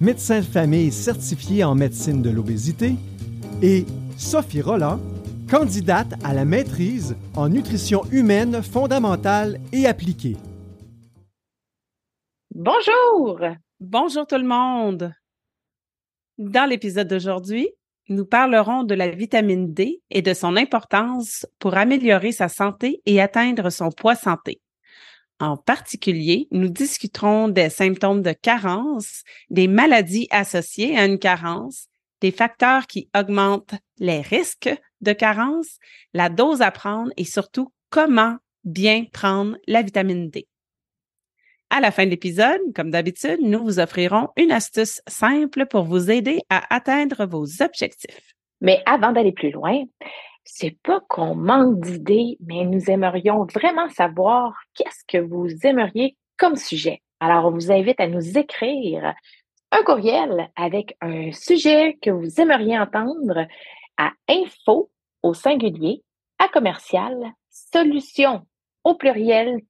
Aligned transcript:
médecin 0.00 0.40
de 0.40 0.44
famille 0.44 0.92
certifié 0.92 1.64
en 1.64 1.74
médecine 1.74 2.22
de 2.22 2.30
l'obésité, 2.30 2.94
et 3.62 3.86
Sophie 4.16 4.60
Roland, 4.60 5.00
candidate 5.50 6.12
à 6.24 6.34
la 6.34 6.44
maîtrise 6.44 7.16
en 7.34 7.48
nutrition 7.48 8.02
humaine 8.10 8.62
fondamentale 8.62 9.60
et 9.72 9.86
appliquée. 9.86 10.36
Bonjour! 12.54 13.40
Bonjour 13.80 14.26
tout 14.26 14.38
le 14.38 14.46
monde! 14.46 15.12
Dans 16.38 16.68
l'épisode 16.68 17.08
d'aujourd'hui, 17.08 17.70
nous 18.08 18.26
parlerons 18.26 18.84
de 18.84 18.94
la 18.94 19.08
vitamine 19.08 19.72
D 19.72 20.02
et 20.10 20.22
de 20.22 20.34
son 20.34 20.56
importance 20.56 21.46
pour 21.58 21.76
améliorer 21.76 22.32
sa 22.32 22.48
santé 22.48 23.00
et 23.06 23.20
atteindre 23.20 23.70
son 23.70 23.90
poids 23.90 24.14
santé. 24.14 24.60
En 25.38 25.56
particulier, 25.56 26.48
nous 26.50 26.68
discuterons 26.68 27.48
des 27.48 27.68
symptômes 27.68 28.22
de 28.22 28.32
carence, 28.32 29.22
des 29.50 29.68
maladies 29.68 30.28
associées 30.30 30.96
à 30.96 31.04
une 31.04 31.18
carence, 31.18 31.88
des 32.22 32.30
facteurs 32.30 32.86
qui 32.86 33.10
augmentent 33.14 33.74
les 33.98 34.22
risques 34.22 34.74
de 35.02 35.12
carence, 35.12 35.78
la 36.14 36.30
dose 36.30 36.62
à 36.62 36.70
prendre 36.70 37.12
et 37.18 37.24
surtout 37.24 37.70
comment 37.90 38.36
bien 38.64 39.04
prendre 39.12 39.56
la 39.66 39.82
vitamine 39.82 40.30
D. 40.30 40.48
À 41.68 41.80
la 41.80 41.90
fin 41.90 42.04
de 42.04 42.10
l'épisode, 42.10 42.60
comme 42.74 42.90
d'habitude, 42.90 43.40
nous 43.42 43.62
vous 43.62 43.80
offrirons 43.80 44.28
une 44.36 44.52
astuce 44.52 45.02
simple 45.06 45.66
pour 45.66 45.84
vous 45.84 46.10
aider 46.10 46.40
à 46.48 46.74
atteindre 46.74 47.26
vos 47.26 47.44
objectifs. 47.60 48.34
Mais 48.60 48.82
avant 48.86 49.12
d'aller 49.12 49.32
plus 49.32 49.50
loin, 49.50 49.84
c'est 50.46 50.78
pas 50.82 51.00
qu'on 51.08 51.34
manque 51.34 51.80
d'idées, 51.80 52.38
mais 52.40 52.64
nous 52.64 52.90
aimerions 52.90 53.44
vraiment 53.44 53.88
savoir 53.90 54.54
qu'est-ce 54.74 55.04
que 55.06 55.18
vous 55.18 55.48
aimeriez 55.64 56.16
comme 56.38 56.56
sujet. 56.56 57.02
Alors, 57.20 57.46
on 57.46 57.50
vous 57.50 57.72
invite 57.72 58.00
à 58.00 58.06
nous 58.06 58.38
écrire 58.38 59.14
un 59.72 59.82
courriel 59.82 60.50
avec 60.56 60.96
un 61.00 61.32
sujet 61.32 61.98
que 62.00 62.10
vous 62.10 62.40
aimeriez 62.40 62.78
entendre 62.78 63.46
à 63.98 64.12
info 64.28 64.90
au 65.22 65.34
singulier 65.34 66.02
à 66.38 66.48
commercial 66.48 67.32
solution 67.50 68.46
au 68.84 68.94
pluriel 68.94 69.60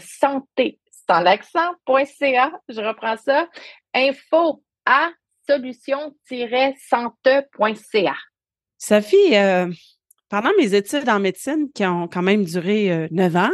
santé 0.00 0.80
sans 1.08 1.20
l'accent.ca. 1.20 2.52
Je 2.68 2.80
reprends 2.80 3.16
ça. 3.16 3.48
Info 3.94 4.62
à 4.86 5.10
solution-santé.ca. 5.46 8.16
Sophie, 8.78 9.36
euh, 9.36 9.70
pendant 10.32 10.50
mes 10.58 10.74
études 10.74 11.10
en 11.10 11.20
médecine 11.20 11.68
qui 11.74 11.84
ont 11.84 12.08
quand 12.08 12.22
même 12.22 12.42
duré 12.42 12.90
euh, 12.90 13.06
neuf 13.10 13.36
ans, 13.36 13.50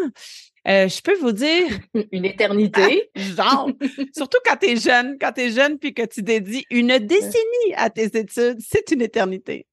euh, 0.69 0.87
je 0.87 1.03
peux 1.03 1.17
vous 1.17 1.33
dire. 1.33 1.67
Une 2.13 2.25
éternité. 2.25 3.11
genre. 3.17 3.69
Surtout 4.17 4.39
quand 4.47 4.55
tu 4.59 4.69
es 4.69 4.77
jeune, 4.77 5.17
quand 5.21 5.33
tu 5.33 5.41
es 5.41 5.51
jeune 5.51 5.77
puis 5.81 5.93
que 5.93 6.07
tu 6.07 6.23
dédies 6.23 6.65
une 6.71 6.97
décennie 6.99 7.75
à 7.75 7.91
tes 7.91 8.17
études, 8.17 8.59
c'est 8.61 8.93
une 8.93 9.03
éternité. 9.03 9.67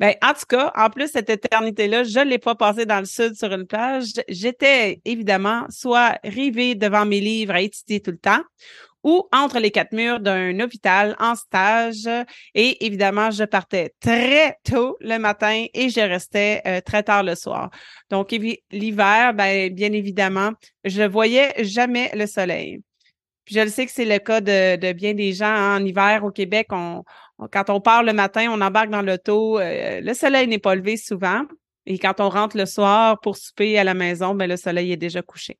Ben, 0.00 0.14
en 0.24 0.32
tout 0.32 0.46
cas, 0.48 0.72
en 0.74 0.90
plus, 0.90 1.06
cette 1.06 1.30
éternité-là, 1.30 2.02
je 2.02 2.18
ne 2.18 2.24
l'ai 2.24 2.38
pas 2.38 2.56
passée 2.56 2.84
dans 2.84 2.98
le 2.98 3.06
sud 3.06 3.36
sur 3.36 3.52
une 3.52 3.68
plage. 3.68 4.08
J'étais 4.28 5.00
évidemment 5.04 5.66
soit 5.70 6.18
rivée 6.24 6.74
devant 6.74 7.06
mes 7.06 7.20
livres 7.20 7.54
à 7.54 7.60
étudier 7.60 8.00
tout 8.00 8.10
le 8.10 8.18
temps 8.18 8.42
ou 9.04 9.28
entre 9.32 9.60
les 9.60 9.70
quatre 9.70 9.92
murs 9.92 10.18
d'un 10.18 10.58
hôpital 10.60 11.14
en 11.20 11.34
stage. 11.34 12.08
Et 12.54 12.84
évidemment, 12.84 13.30
je 13.30 13.44
partais 13.44 13.94
très 14.00 14.56
tôt 14.64 14.96
le 15.00 15.18
matin 15.18 15.66
et 15.72 15.90
je 15.90 16.00
restais 16.00 16.62
euh, 16.66 16.80
très 16.80 17.02
tard 17.02 17.22
le 17.22 17.34
soir. 17.34 17.70
Donc, 18.10 18.34
l'hiver, 18.72 19.34
ben, 19.34 19.72
bien 19.72 19.92
évidemment, 19.92 20.50
je 20.84 21.02
voyais 21.02 21.52
jamais 21.62 22.10
le 22.14 22.26
soleil. 22.26 22.82
Je 23.46 23.60
le 23.60 23.68
sais 23.68 23.84
que 23.84 23.92
c'est 23.92 24.06
le 24.06 24.18
cas 24.18 24.40
de, 24.40 24.92
bien 24.94 25.12
des 25.12 25.34
gens 25.34 25.76
en 25.76 25.84
hiver 25.84 26.24
au 26.24 26.30
Québec. 26.30 26.68
Quand 26.70 27.68
on 27.68 27.80
part 27.80 28.02
le 28.02 28.14
matin, 28.14 28.48
on 28.50 28.60
embarque 28.62 28.88
dans 28.88 29.02
l'auto. 29.02 29.58
Euh, 29.58 30.00
le 30.00 30.14
soleil 30.14 30.48
n'est 30.48 30.58
pas 30.58 30.74
levé 30.74 30.96
souvent. 30.96 31.42
Et 31.84 31.98
quand 31.98 32.20
on 32.20 32.30
rentre 32.30 32.56
le 32.56 32.64
soir 32.64 33.20
pour 33.20 33.36
souper 33.36 33.78
à 33.78 33.84
la 33.84 33.92
maison, 33.92 34.34
ben, 34.34 34.48
le 34.48 34.56
soleil 34.56 34.92
est 34.92 34.96
déjà 34.96 35.20
couché. 35.20 35.58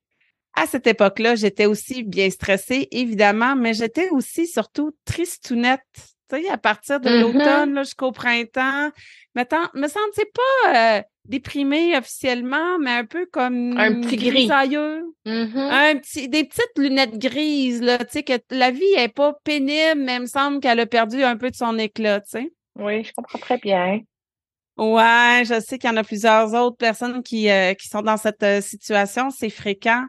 À 0.56 0.66
cette 0.66 0.86
époque-là, 0.86 1.34
j'étais 1.34 1.66
aussi 1.66 2.02
bien 2.02 2.30
stressée, 2.30 2.88
évidemment, 2.90 3.56
mais 3.56 3.74
j'étais 3.74 4.10
aussi 4.10 4.46
surtout 4.46 4.92
tristounette. 5.04 5.82
Tu 6.30 6.42
sais, 6.42 6.48
à 6.48 6.58
partir 6.58 7.00
de 7.00 7.08
mm-hmm. 7.08 7.20
l'automne 7.20 7.78
jusqu'au 7.84 8.12
printemps, 8.12 8.90
Mettons, 9.34 9.66
me 9.74 9.88
sentais 9.88 10.30
pas 10.32 10.98
euh, 10.98 11.02
déprimée 11.24 11.96
officiellement, 11.96 12.78
mais 12.78 12.92
un 12.92 13.04
peu 13.04 13.26
comme 13.26 13.76
un 13.76 14.00
petit 14.00 14.16
gris. 14.16 14.46
Mm-hmm. 14.46 15.56
Un 15.56 15.96
petit, 15.96 16.28
des 16.28 16.44
petites 16.44 16.78
lunettes 16.78 17.18
grises, 17.18 17.82
là, 17.82 17.98
tu 17.98 18.06
sais, 18.10 18.22
que 18.22 18.34
la 18.50 18.70
vie 18.70 18.94
est 18.96 19.08
pas 19.08 19.34
pénible, 19.42 20.02
mais 20.02 20.16
il 20.16 20.20
me 20.22 20.26
semble 20.26 20.60
qu'elle 20.60 20.78
a 20.78 20.86
perdu 20.86 21.24
un 21.24 21.36
peu 21.36 21.50
de 21.50 21.56
son 21.56 21.78
éclat, 21.78 22.20
tu 22.20 22.30
sais. 22.30 22.52
Oui, 22.78 23.02
je 23.02 23.12
comprends 23.12 23.38
très 23.38 23.58
bien. 23.58 24.00
Ouais, 24.76 25.42
je 25.44 25.60
sais 25.60 25.78
qu'il 25.78 25.90
y 25.90 25.92
en 25.92 25.96
a 25.96 26.04
plusieurs 26.04 26.54
autres 26.54 26.76
personnes 26.76 27.22
qui, 27.22 27.50
euh, 27.50 27.74
qui 27.74 27.88
sont 27.88 28.02
dans 28.02 28.16
cette 28.16 28.42
euh, 28.42 28.60
situation. 28.60 29.30
C'est 29.30 29.50
fréquent. 29.50 30.04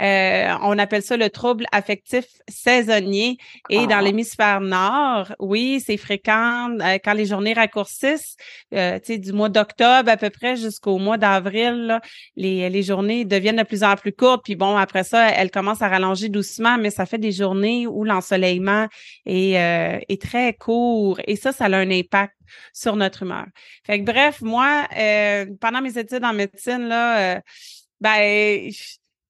Euh, 0.00 0.52
on 0.62 0.78
appelle 0.78 1.02
ça 1.02 1.16
le 1.16 1.30
trouble 1.30 1.66
affectif 1.72 2.24
saisonnier. 2.48 3.38
Et 3.70 3.86
dans 3.86 3.98
ah. 3.98 4.02
l'hémisphère 4.02 4.60
nord, 4.60 5.34
oui, 5.38 5.82
c'est 5.84 5.96
fréquent 5.96 6.70
euh, 6.80 6.98
quand 7.04 7.12
les 7.12 7.26
journées 7.26 7.52
raccourcissent, 7.52 8.36
euh, 8.74 8.98
du 9.08 9.32
mois 9.32 9.48
d'octobre 9.48 10.10
à 10.10 10.16
peu 10.16 10.30
près 10.30 10.56
jusqu'au 10.56 10.98
mois 10.98 11.16
d'avril, 11.16 12.00
les, 12.36 12.68
les 12.68 12.82
journées 12.82 13.24
deviennent 13.24 13.56
de 13.56 13.62
plus 13.62 13.84
en 13.84 13.94
plus 13.94 14.12
courtes. 14.12 14.42
Puis 14.44 14.56
bon, 14.56 14.76
après 14.76 15.04
ça, 15.04 15.30
elles 15.30 15.50
commencent 15.50 15.82
à 15.82 15.88
rallonger 15.88 16.28
doucement, 16.28 16.76
mais 16.78 16.90
ça 16.90 17.06
fait 17.06 17.18
des 17.18 17.32
journées 17.32 17.86
où 17.86 18.04
l'ensoleillement 18.04 18.88
est, 19.26 19.58
euh, 19.58 20.00
est 20.08 20.20
très 20.20 20.54
court. 20.54 21.20
Et 21.26 21.36
ça, 21.36 21.52
ça 21.52 21.66
a 21.66 21.76
un 21.76 21.90
impact 21.90 22.34
sur 22.72 22.96
notre 22.96 23.22
humeur. 23.22 23.46
Fait 23.84 24.00
que 24.00 24.04
bref, 24.04 24.40
moi, 24.42 24.86
pendant 25.60 25.80
mes 25.80 25.98
études 25.98 26.24
en 26.24 26.32
médecine, 26.32 26.88
là, 26.88 27.40
ben, 28.00 28.70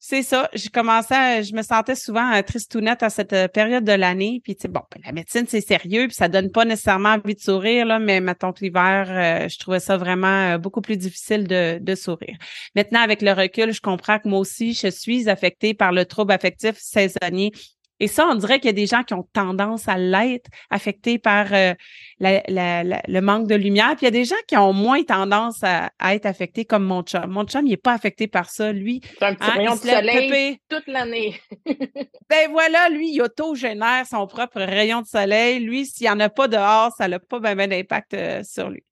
c'est 0.06 0.22
ça. 0.22 0.50
J'ai 0.52 0.68
commencé 0.68 1.14
je 1.14 1.54
me 1.54 1.62
sentais 1.62 1.94
souvent 1.94 2.30
euh, 2.34 2.42
tristounette 2.42 3.02
à 3.02 3.08
cette 3.08 3.32
euh, 3.32 3.48
période 3.48 3.84
de 3.84 3.92
l'année. 3.92 4.42
Puis, 4.44 4.54
tu 4.54 4.60
sais, 4.60 4.68
bon, 4.68 4.82
ben, 4.94 5.00
la 5.02 5.12
médecine, 5.12 5.46
c'est 5.48 5.62
sérieux, 5.62 6.08
puis 6.08 6.14
ça 6.14 6.28
donne 6.28 6.50
pas 6.50 6.66
nécessairement 6.66 7.14
envie 7.14 7.34
de 7.34 7.40
sourire, 7.40 7.86
là, 7.86 7.98
mais 7.98 8.20
mettons 8.20 8.52
l'hiver, 8.60 9.06
euh, 9.08 9.48
je 9.48 9.58
trouvais 9.58 9.80
ça 9.80 9.96
vraiment 9.96 10.58
beaucoup 10.58 10.82
plus 10.82 10.98
difficile 10.98 11.48
de, 11.48 11.78
de 11.80 11.94
sourire. 11.94 12.36
Maintenant, 12.76 13.00
avec 13.00 13.22
le 13.22 13.32
recul, 13.32 13.72
je 13.72 13.80
comprends 13.80 14.18
que 14.18 14.28
moi 14.28 14.40
aussi, 14.40 14.74
je 14.74 14.88
suis 14.88 15.30
affectée 15.30 15.72
par 15.72 15.90
le 15.90 16.04
trouble 16.04 16.32
affectif 16.32 16.76
saisonnier 16.76 17.52
et 18.00 18.08
ça, 18.08 18.26
on 18.26 18.34
dirait 18.34 18.58
qu'il 18.58 18.66
y 18.66 18.70
a 18.70 18.72
des 18.72 18.86
gens 18.86 19.04
qui 19.04 19.14
ont 19.14 19.26
tendance 19.32 19.88
à 19.88 19.96
l'être, 19.96 20.50
affectés 20.68 21.18
par 21.18 21.52
euh, 21.52 21.74
le 22.18 23.20
manque 23.20 23.46
de 23.46 23.54
lumière. 23.54 23.94
Puis 23.96 24.02
il 24.02 24.04
y 24.04 24.08
a 24.08 24.10
des 24.10 24.24
gens 24.24 24.34
qui 24.48 24.56
ont 24.56 24.72
moins 24.72 25.02
tendance 25.04 25.62
à, 25.62 25.90
être 26.12 26.26
affectés 26.26 26.64
comme 26.64 26.84
mon 26.84 27.02
chum. 27.02 27.26
Mon 27.28 27.44
chum, 27.44 27.66
il 27.66 27.70
n'est 27.70 27.76
pas 27.76 27.92
affecté 27.92 28.26
par 28.26 28.50
ça. 28.50 28.72
Lui, 28.72 29.00
c'est 29.18 29.24
un 29.24 29.34
petit 29.34 29.48
hein, 29.48 29.54
rayon 29.54 29.74
de 29.76 29.80
soleil 29.80 30.58
toute 30.68 30.86
l'année. 30.88 31.40
ben 31.66 32.50
voilà, 32.50 32.88
lui, 32.88 33.12
il 33.12 33.22
auto-génère 33.22 34.06
son 34.06 34.26
propre 34.26 34.60
rayon 34.60 35.02
de 35.02 35.06
soleil. 35.06 35.60
Lui, 35.60 35.86
s'il 35.86 36.06
n'y 36.06 36.10
en 36.10 36.20
a 36.20 36.28
pas 36.28 36.48
dehors, 36.48 36.92
ça 36.98 37.06
n'a 37.06 37.20
pas 37.20 37.38
bien 37.38 37.68
d'impact 37.68 38.14
euh, 38.14 38.42
sur 38.42 38.70
lui. 38.70 38.82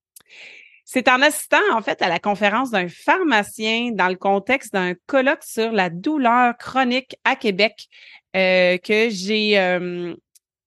C'est 0.84 1.08
en 1.08 1.22
assistant, 1.22 1.62
en 1.72 1.80
fait, 1.80 2.02
à 2.02 2.08
la 2.08 2.18
conférence 2.18 2.70
d'un 2.70 2.88
pharmacien 2.88 3.92
dans 3.92 4.08
le 4.08 4.16
contexte 4.16 4.74
d'un 4.74 4.94
colloque 5.06 5.42
sur 5.42 5.72
la 5.72 5.88
douleur 5.88 6.56
chronique 6.58 7.16
à 7.24 7.34
Québec 7.34 7.88
euh, 8.36 8.78
que 8.78 9.10
j'ai 9.10 9.58
euh, 9.58 10.14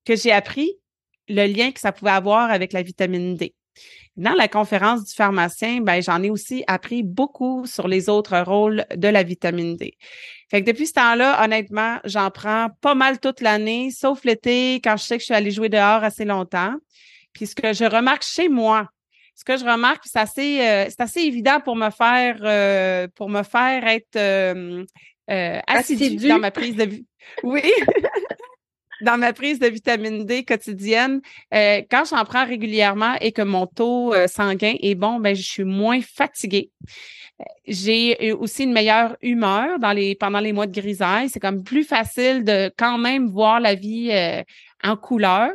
que 0.06 0.16
j'ai 0.16 0.32
appris 0.32 0.72
le 1.28 1.48
lien 1.48 1.72
que 1.72 1.80
ça 1.80 1.92
pouvait 1.92 2.12
avoir 2.12 2.52
avec 2.52 2.74
la 2.74 2.84
vitamine 2.84 3.36
D. 3.36 3.56
Dans 4.16 4.34
la 4.34 4.48
conférence 4.48 5.04
du 5.04 5.14
pharmacien, 5.14 5.82
ben, 5.82 6.02
j'en 6.02 6.24
ai 6.24 6.30
aussi 6.30 6.64
appris 6.68 7.04
beaucoup 7.04 7.66
sur 7.66 7.88
les 7.88 8.08
autres 8.08 8.40
rôles 8.40 8.86
de 8.96 9.08
la 9.08 9.24
vitamine 9.24 9.76
D. 9.76 9.98
Fait 10.50 10.64
que 10.64 10.72
depuis 10.72 10.88
ce 10.88 10.94
temps-là, 10.94 11.44
honnêtement, 11.44 12.00
j'en 12.06 12.32
prends 12.32 12.70
pas 12.80 12.96
mal 12.96 13.20
toute 13.20 13.42
l'année, 13.42 13.90
sauf 13.92 14.24
l'été, 14.24 14.76
quand 14.76 14.96
je 14.96 15.04
sais 15.04 15.18
que 15.18 15.22
je 15.22 15.26
suis 15.26 15.34
allée 15.34 15.52
jouer 15.52 15.68
dehors 15.68 16.04
assez 16.04 16.24
longtemps. 16.24 16.76
Puis 17.34 17.48
ce 17.48 17.56
que 17.56 17.74
je 17.74 17.84
remarque 17.84 18.24
chez 18.24 18.48
moi, 18.48 18.88
ce 19.36 19.44
que 19.44 19.58
je 19.58 19.66
remarque, 19.66 20.04
c'est 20.06 20.20
assez, 20.20 20.62
euh, 20.62 20.86
c'est 20.88 21.02
assez 21.02 21.20
évident 21.22 21.60
pour 21.60 21.76
me 21.76 21.90
faire, 21.90 23.10
pour 23.16 23.30
me 23.30 23.44
faire 23.44 23.86
être 23.86 24.16
euh, 24.16 24.86
dans 25.28 26.40
ma 26.40 26.52
prise 26.52 26.76
de. 26.76 26.90
Oui. 27.44 27.64
dans 29.02 29.18
ma 29.18 29.34
prise 29.34 29.60
de 29.60 29.68
vitamine 29.68 30.26
D 30.26 30.44
quotidienne, 30.44 31.22
euh, 31.54 31.82
quand 31.90 32.04
j'en 32.10 32.24
prends 32.24 32.46
régulièrement 32.46 33.16
et 33.20 33.32
que 33.32 33.42
mon 33.42 33.68
taux 33.68 34.14
euh, 34.14 34.28
sanguin 34.28 34.76
est 34.80 34.96
bon, 34.96 35.20
ben 35.20 35.36
je 35.36 35.42
suis 35.42 35.64
moins 35.64 36.02
fatiguée. 36.02 36.72
J'ai 37.68 38.32
aussi 38.32 38.64
une 38.64 38.72
meilleure 38.72 39.18
humeur 39.22 39.80
dans 39.80 39.92
les 39.92 40.16
pendant 40.16 40.40
les 40.40 40.54
mois 40.54 40.68
de 40.68 40.80
grisaille. 40.80 41.30
C'est 41.30 41.42
comme 41.42 41.64
plus 41.64 41.84
facile 41.84 42.46
de 42.46 42.72
quand 42.78 42.98
même 42.98 43.28
voir 43.28 43.60
la 43.60 43.76
vie 43.76 44.10
euh, 44.12 44.42
en 44.84 44.96
couleur 44.96 45.50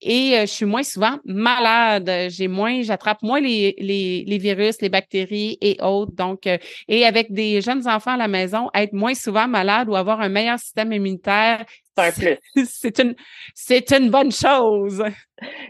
et 0.00 0.36
euh, 0.36 0.40
je 0.42 0.52
suis 0.52 0.64
moins 0.64 0.82
souvent 0.82 1.18
malade. 1.24 2.10
J'ai 2.28 2.48
moins, 2.48 2.82
j'attrape 2.82 3.22
moins 3.22 3.40
les, 3.40 3.74
les, 3.78 4.24
les, 4.26 4.38
virus, 4.38 4.80
les 4.80 4.88
bactéries 4.88 5.58
et 5.60 5.76
autres. 5.82 6.12
Donc, 6.12 6.46
euh, 6.46 6.58
et 6.86 7.04
avec 7.04 7.32
des 7.32 7.60
jeunes 7.60 7.86
enfants 7.88 8.12
à 8.12 8.16
la 8.16 8.28
maison, 8.28 8.70
être 8.74 8.92
moins 8.92 9.14
souvent 9.14 9.48
malade 9.48 9.88
ou 9.88 9.96
avoir 9.96 10.20
un 10.20 10.28
meilleur 10.28 10.58
système 10.58 10.92
immunitaire, 10.92 11.64
c'est 11.96 12.38
une, 13.02 13.16
c'est 13.54 13.90
une 13.90 14.10
bonne 14.10 14.30
chose. 14.30 15.02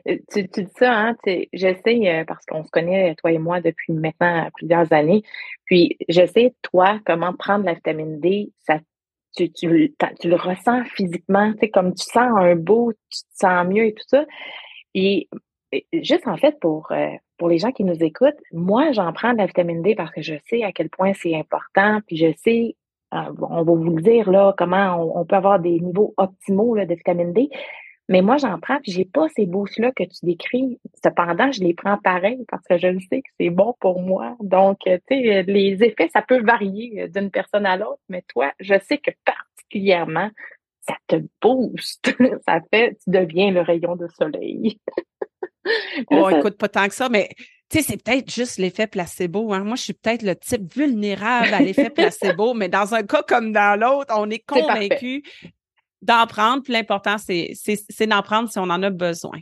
Euh, 0.07 0.17
tu, 0.31 0.49
tu 0.49 0.65
dis 0.65 0.73
ça, 0.79 0.93
hein? 0.93 1.17
Je 1.27 1.75
sais, 1.85 2.25
parce 2.27 2.45
qu'on 2.45 2.65
se 2.65 2.71
connaît, 2.71 3.15
toi 3.17 3.33
et 3.33 3.39
moi, 3.39 3.61
depuis 3.61 3.95
maintenant 3.95 4.49
plusieurs 4.55 4.93
années. 4.93 5.23
Puis, 5.65 5.97
je 6.09 6.27
sais, 6.27 6.55
toi, 6.63 7.01
comment 7.07 7.33
prendre 7.33 7.65
la 7.65 7.75
vitamine 7.75 8.21
D, 8.21 8.51
ça 8.67 8.79
tu, 9.37 9.53
tu, 9.53 9.69
le 9.69 10.37
ressens 10.37 10.85
physiquement, 10.95 11.53
tu 11.53 11.59
sais, 11.61 11.71
comme 11.71 11.95
tu 11.95 12.05
sens 12.05 12.31
un 12.37 12.57
beau, 12.57 12.93
tu 12.93 13.21
te 13.21 13.47
sens 13.47 13.67
mieux 13.67 13.87
et 13.87 13.95
tout 13.95 14.07
ça. 14.07 14.25
Et, 14.95 15.29
juste 15.93 16.27
en 16.27 16.37
fait, 16.37 16.59
pour, 16.61 16.91
euh, 16.93 17.09
pour 17.37 17.49
les 17.49 17.59
gens 17.59 17.73
qui 17.73 17.85
nous 17.85 18.03
écoutent, 18.03 18.41
moi, 18.53 18.93
j'en 18.93 19.13
prends 19.13 19.33
de 19.33 19.39
la 19.39 19.47
vitamine 19.47 19.83
D 19.83 19.95
parce 19.95 20.11
que 20.11 20.23
je 20.23 20.35
sais 20.49 20.63
à 20.63 20.73
quel 20.73 20.89
point 20.89 21.13
c'est 21.15 21.37
important, 21.37 22.01
puis 22.07 22.17
je 22.17 22.33
sais, 22.39 22.77
euh, 23.15 23.33
on 23.41 23.63
va 23.63 23.73
vous 23.73 23.97
le 23.97 24.03
dire, 24.03 24.31
là, 24.31 24.55
comment 24.57 24.97
on, 25.15 25.25
peut 25.25 25.37
avoir 25.37 25.61
des 25.61 25.79
niveaux 25.81 26.15
optimaux 26.17 26.75
là, 26.75 26.87
de 26.87 26.95
vitamine 26.95 27.33
D. 27.33 27.51
Mais 28.09 28.23
moi, 28.23 28.39
j'en 28.39 28.59
prends, 28.59 28.81
puis 28.81 28.91
j'ai 28.91 29.05
pas 29.05 29.29
ces 29.37 29.45
boosts-là 29.45 29.93
que 29.93 30.05
tu 30.05 30.25
décris. 30.25 30.81
Cependant, 31.05 31.53
je 31.53 31.61
les 31.61 31.75
prends 31.75 31.99
pareil 31.99 32.43
parce 32.49 32.65
que 32.65 32.79
je 32.79 32.99
sais 33.11 33.21
que 33.21 33.29
c'est 33.39 33.51
bon 33.51 33.75
pour 33.81 34.01
moi. 34.01 34.35
Donc, 34.41 34.79
euh, 34.87 34.99
tu 35.07 35.23
sais, 35.23 35.43
les 35.43 35.85
effets, 35.85 36.09
ça 36.11 36.23
peut 36.23 36.43
varier 36.43 37.03
euh, 37.03 37.09
d'une 37.09 37.31
personne 37.31 37.67
à 37.67 37.77
l'autre, 37.77 38.01
mais 38.09 38.23
toi, 38.29 38.53
je 38.61 38.75
sais 38.89 38.97
que 38.97 39.11
particulièrement, 39.27 40.31
ça 40.81 40.97
te 41.07 41.17
booste. 41.43 42.17
ça 42.49 42.61
fait, 42.73 42.97
tu 43.05 43.11
deviens 43.11 43.51
le 43.51 43.61
rayon 43.61 43.95
de 43.95 44.09
soleil. 44.19 44.81
oh, 46.11 46.31
écoute, 46.31 46.57
pas 46.57 46.69
tant 46.69 46.89
que 46.89 46.95
ça, 46.95 47.11
mais 47.11 47.29
tu 47.71 47.77
sais, 47.77 47.83
c'est 47.83 48.03
peut-être 48.03 48.33
juste 48.33 48.57
l'effet 48.57 48.87
placebo. 48.87 49.53
Hein. 49.53 49.65
Moi, 49.65 49.77
je 49.77 49.83
suis 49.83 49.93
peut-être 49.93 50.23
le 50.23 50.35
type 50.35 50.73
vulnérable 50.75 51.53
à 51.53 51.61
l'effet 51.61 51.91
placebo, 51.91 52.55
mais 52.55 52.71
dans 52.71 52.95
un 52.95 53.03
cas 53.03 53.23
comme 53.23 53.53
dans 53.53 53.79
l'autre, 53.79 54.15
on 54.17 54.31
est 54.31 54.39
convaincu 54.39 55.23
d'en 56.03 56.27
prendre, 56.27 56.63
puis 56.63 56.73
l'important, 56.73 57.17
c'est 57.19 58.07
d'en 58.07 58.23
prendre 58.23 58.49
si 58.49 58.59
on 58.59 58.65
en 58.65 58.83
a 58.83 58.91
besoin. 58.91 59.39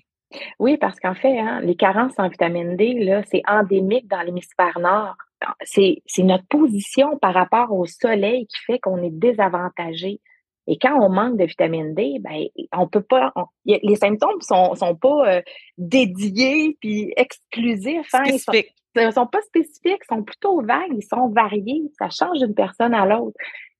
Oui, 0.58 0.76
parce 0.76 0.98
qu'en 0.98 1.14
fait, 1.14 1.38
hein, 1.38 1.60
les 1.60 1.76
carences 1.76 2.18
en 2.18 2.28
vitamine 2.28 2.76
D, 2.76 2.94
là, 3.04 3.22
c'est 3.30 3.42
endémique 3.46 4.08
dans 4.08 4.22
l'hémisphère 4.22 4.78
nord. 4.78 5.14
C'est 5.62 6.02
notre 6.18 6.46
position 6.46 7.18
par 7.18 7.34
rapport 7.34 7.72
au 7.72 7.86
soleil 7.86 8.46
qui 8.46 8.56
fait 8.66 8.78
qu'on 8.78 9.02
est 9.02 9.10
désavantagé. 9.10 10.20
Et 10.66 10.78
quand 10.78 10.98
on 11.00 11.08
manque 11.08 11.38
de 11.38 11.44
vitamine 11.44 11.94
D, 11.94 12.16
ben, 12.20 12.46
on 12.72 12.88
peut 12.88 13.02
pas. 13.02 13.32
les 13.64 13.96
symptômes 13.96 14.40
sont, 14.40 14.74
sont 14.74 14.96
pas 14.96 15.36
euh, 15.36 15.42
dédiés 15.78 16.76
puis 16.80 17.12
exclusifs. 17.16 18.12
Hein, 18.14 18.24
ils, 18.26 18.40
sont, 18.40 18.52
sont 19.12 19.26
pas 19.26 19.42
spécifiques, 19.42 20.00
ils 20.02 20.14
sont 20.14 20.24
plutôt 20.24 20.60
vagues, 20.62 20.92
ils 20.92 21.06
sont 21.06 21.28
variés. 21.28 21.82
Ça 21.98 22.08
change 22.10 22.38
d'une 22.38 22.54
personne 22.54 22.94
à 22.94 23.06
l'autre. 23.06 23.36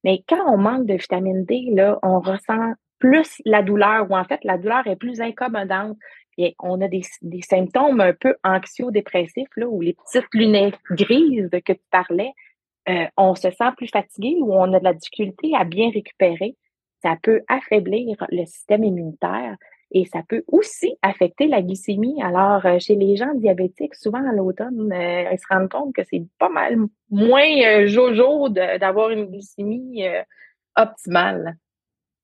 Mais 0.06 0.22
quand 0.28 0.40
on 0.46 0.56
manque 0.56 0.86
de 0.86 0.94
vitamine 0.94 1.44
D, 1.44 1.66
là, 1.72 1.98
on 2.04 2.20
ressent 2.20 2.74
plus 3.00 3.42
la 3.44 3.64
douleur, 3.64 4.08
ou 4.08 4.16
en 4.16 4.22
fait, 4.22 4.38
la 4.44 4.56
douleur 4.56 4.86
est 4.86 4.94
plus 4.94 5.20
incommodante. 5.20 5.98
Et 6.38 6.54
on 6.60 6.80
a 6.80 6.86
des, 6.86 7.02
symptômes 7.42 8.00
un 8.00 8.12
peu 8.12 8.36
anxio-dépressifs, 8.44 9.48
là, 9.56 9.66
ou 9.66 9.80
les 9.80 9.94
petites 9.94 10.32
lunettes 10.32 10.78
grises 10.92 11.50
que 11.50 11.72
tu 11.72 11.82
parlais. 11.90 12.30
Euh, 12.88 13.06
on 13.16 13.34
se 13.34 13.50
sent 13.50 13.72
plus 13.76 13.88
fatigué 13.88 14.36
ou 14.38 14.54
on 14.54 14.72
a 14.74 14.78
de 14.78 14.84
la 14.84 14.94
difficulté 14.94 15.50
à 15.56 15.64
bien 15.64 15.90
récupérer. 15.90 16.54
Ça 17.02 17.16
peut 17.20 17.42
affaiblir 17.48 18.16
le 18.30 18.44
système 18.46 18.84
immunitaire. 18.84 19.56
Et 19.92 20.04
ça 20.04 20.22
peut 20.28 20.42
aussi 20.48 20.96
affecter 21.02 21.46
la 21.46 21.62
glycémie. 21.62 22.20
Alors, 22.22 22.66
euh, 22.66 22.78
chez 22.78 22.96
les 22.96 23.16
gens 23.16 23.32
diabétiques, 23.34 23.94
souvent 23.94 24.26
à 24.28 24.32
l'automne, 24.32 24.92
euh, 24.92 25.30
ils 25.32 25.38
se 25.38 25.46
rendent 25.48 25.70
compte 25.70 25.94
que 25.94 26.02
c'est 26.10 26.24
pas 26.38 26.48
mal 26.48 26.76
moins 27.10 27.62
euh, 27.64 27.86
jojo 27.86 28.48
d'avoir 28.48 29.10
une 29.10 29.26
glycémie 29.26 30.02
optimale. 30.76 31.56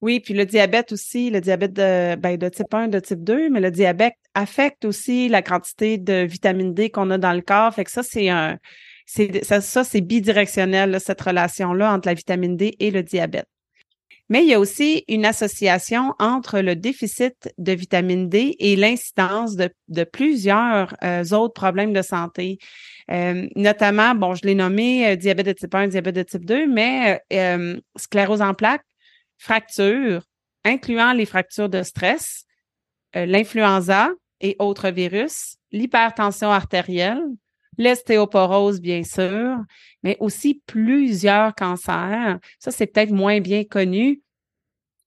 Oui, 0.00 0.18
puis 0.18 0.34
le 0.34 0.44
diabète 0.44 0.90
aussi, 0.90 1.30
le 1.30 1.40
diabète 1.40 1.74
de, 1.74 2.16
ben, 2.16 2.36
type 2.50 2.74
1, 2.74 2.88
de 2.88 2.98
type 2.98 3.22
2, 3.22 3.48
mais 3.50 3.60
le 3.60 3.70
diabète 3.70 4.16
affecte 4.34 4.84
aussi 4.84 5.28
la 5.28 5.42
quantité 5.42 5.96
de 5.96 6.24
vitamine 6.24 6.74
D 6.74 6.90
qu'on 6.90 7.10
a 7.10 7.18
dans 7.18 7.32
le 7.32 7.40
corps. 7.40 7.72
Fait 7.72 7.84
que 7.84 7.90
ça, 7.92 8.02
c'est 8.02 8.28
un, 8.28 8.58
ça, 9.06 9.60
ça 9.60 9.84
c'est 9.84 10.00
bidirectionnel, 10.00 10.98
cette 11.00 11.20
relation-là 11.20 11.92
entre 11.92 12.08
la 12.08 12.14
vitamine 12.14 12.56
D 12.56 12.74
et 12.80 12.90
le 12.90 13.04
diabète. 13.04 13.46
Mais 14.32 14.44
il 14.44 14.48
y 14.48 14.54
a 14.54 14.60
aussi 14.60 15.04
une 15.08 15.26
association 15.26 16.14
entre 16.18 16.60
le 16.60 16.74
déficit 16.74 17.52
de 17.58 17.72
vitamine 17.72 18.30
D 18.30 18.56
et 18.58 18.76
l'incidence 18.76 19.56
de, 19.56 20.04
plusieurs 20.04 20.96
euh, 21.04 21.22
autres 21.32 21.52
problèmes 21.52 21.92
de 21.92 22.00
santé. 22.00 22.56
Euh, 23.10 23.46
notamment, 23.56 24.14
bon, 24.14 24.34
je 24.34 24.46
l'ai 24.46 24.54
nommé 24.54 25.06
euh, 25.06 25.16
diabète 25.16 25.48
de 25.48 25.52
type 25.52 25.74
1, 25.74 25.88
diabète 25.88 26.14
de 26.14 26.22
type 26.22 26.46
2, 26.46 26.66
mais 26.66 27.20
sclérose 27.96 28.40
en 28.40 28.54
plaques, 28.54 28.86
fractures, 29.36 30.22
incluant 30.64 31.12
les 31.12 31.26
fractures 31.26 31.68
de 31.68 31.82
stress, 31.82 32.46
l'influenza 33.14 34.12
et 34.40 34.56
autres 34.58 34.88
virus, 34.88 35.58
l'hypertension 35.72 36.50
artérielle, 36.50 37.20
l'ostéoporose, 37.82 38.80
bien 38.80 39.02
sûr, 39.02 39.56
mais 40.02 40.16
aussi 40.20 40.62
plusieurs 40.66 41.54
cancers. 41.54 42.38
Ça, 42.58 42.70
c'est 42.70 42.86
peut-être 42.86 43.12
moins 43.12 43.40
bien 43.40 43.64
connu 43.64 44.22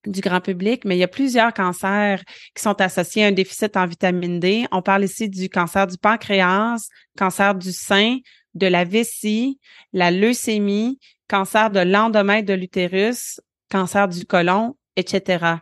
du 0.05 0.21
grand 0.21 0.41
public, 0.41 0.85
mais 0.85 0.95
il 0.95 0.99
y 0.99 1.03
a 1.03 1.07
plusieurs 1.07 1.53
cancers 1.53 2.23
qui 2.53 2.61
sont 2.61 2.79
associés 2.81 3.23
à 3.23 3.27
un 3.27 3.31
déficit 3.31 3.75
en 3.77 3.87
vitamine 3.87 4.39
D. 4.39 4.65
On 4.71 4.81
parle 4.81 5.03
ici 5.03 5.29
du 5.29 5.49
cancer 5.49 5.87
du 5.87 5.97
pancréas, 5.97 6.89
cancer 7.17 7.55
du 7.55 7.71
sein, 7.71 8.19
de 8.53 8.67
la 8.67 8.83
vessie, 8.83 9.59
la 9.93 10.11
leucémie, 10.11 10.99
cancer 11.27 11.69
de 11.71 11.79
l'endomètre 11.79 12.47
de 12.47 12.53
l'utérus, 12.53 13.41
cancer 13.69 14.07
du 14.07 14.25
côlon, 14.25 14.75
etc. 14.95 15.57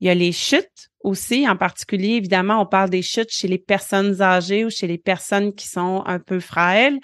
Il 0.00 0.08
y 0.08 0.10
a 0.10 0.14
les 0.14 0.32
chutes 0.32 0.90
aussi, 1.04 1.48
en 1.48 1.56
particulier, 1.56 2.14
évidemment, 2.14 2.60
on 2.60 2.66
parle 2.66 2.90
des 2.90 3.02
chutes 3.02 3.30
chez 3.30 3.46
les 3.46 3.58
personnes 3.58 4.20
âgées 4.20 4.64
ou 4.64 4.70
chez 4.70 4.86
les 4.86 4.98
personnes 4.98 5.54
qui 5.54 5.68
sont 5.68 6.02
un 6.06 6.18
peu 6.18 6.40
frêles 6.40 6.98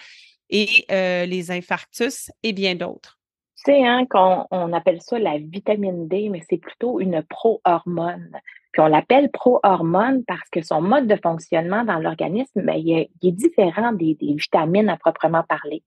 et 0.49 0.87
euh, 0.91 1.27
les 1.27 1.51
infarctus 1.53 2.33
et 2.43 2.53
bien 2.53 2.75
d'autres. 2.75 3.19
Tu 3.65 3.73
sais, 3.73 3.87
hein, 3.87 4.07
qu'on 4.09 4.47
on 4.51 4.73
appelle 4.73 5.03
ça 5.03 5.19
la 5.19 5.37
vitamine 5.39 6.09
D, 6.09 6.31
mais 6.31 6.41
c'est 6.49 6.57
plutôt 6.57 6.99
une 6.99 7.23
pro-hormone. 7.23 8.33
Puis 8.73 8.81
on 8.81 8.87
l'appelle 8.87 9.31
pro-hormone 9.31 10.25
parce 10.27 10.49
que 10.51 10.63
son 10.63 10.81
mode 10.81 11.07
de 11.07 11.17
fonctionnement 11.23 11.85
dans 11.85 11.99
l'organisme, 11.99 12.63
ben, 12.63 12.77
il, 12.77 13.07
est, 13.23 13.33
différent 13.33 13.93
des, 13.93 14.15
des, 14.15 14.35
vitamines 14.35 14.89
à 14.89 14.97
proprement 14.97 15.43
parler. 15.43 15.83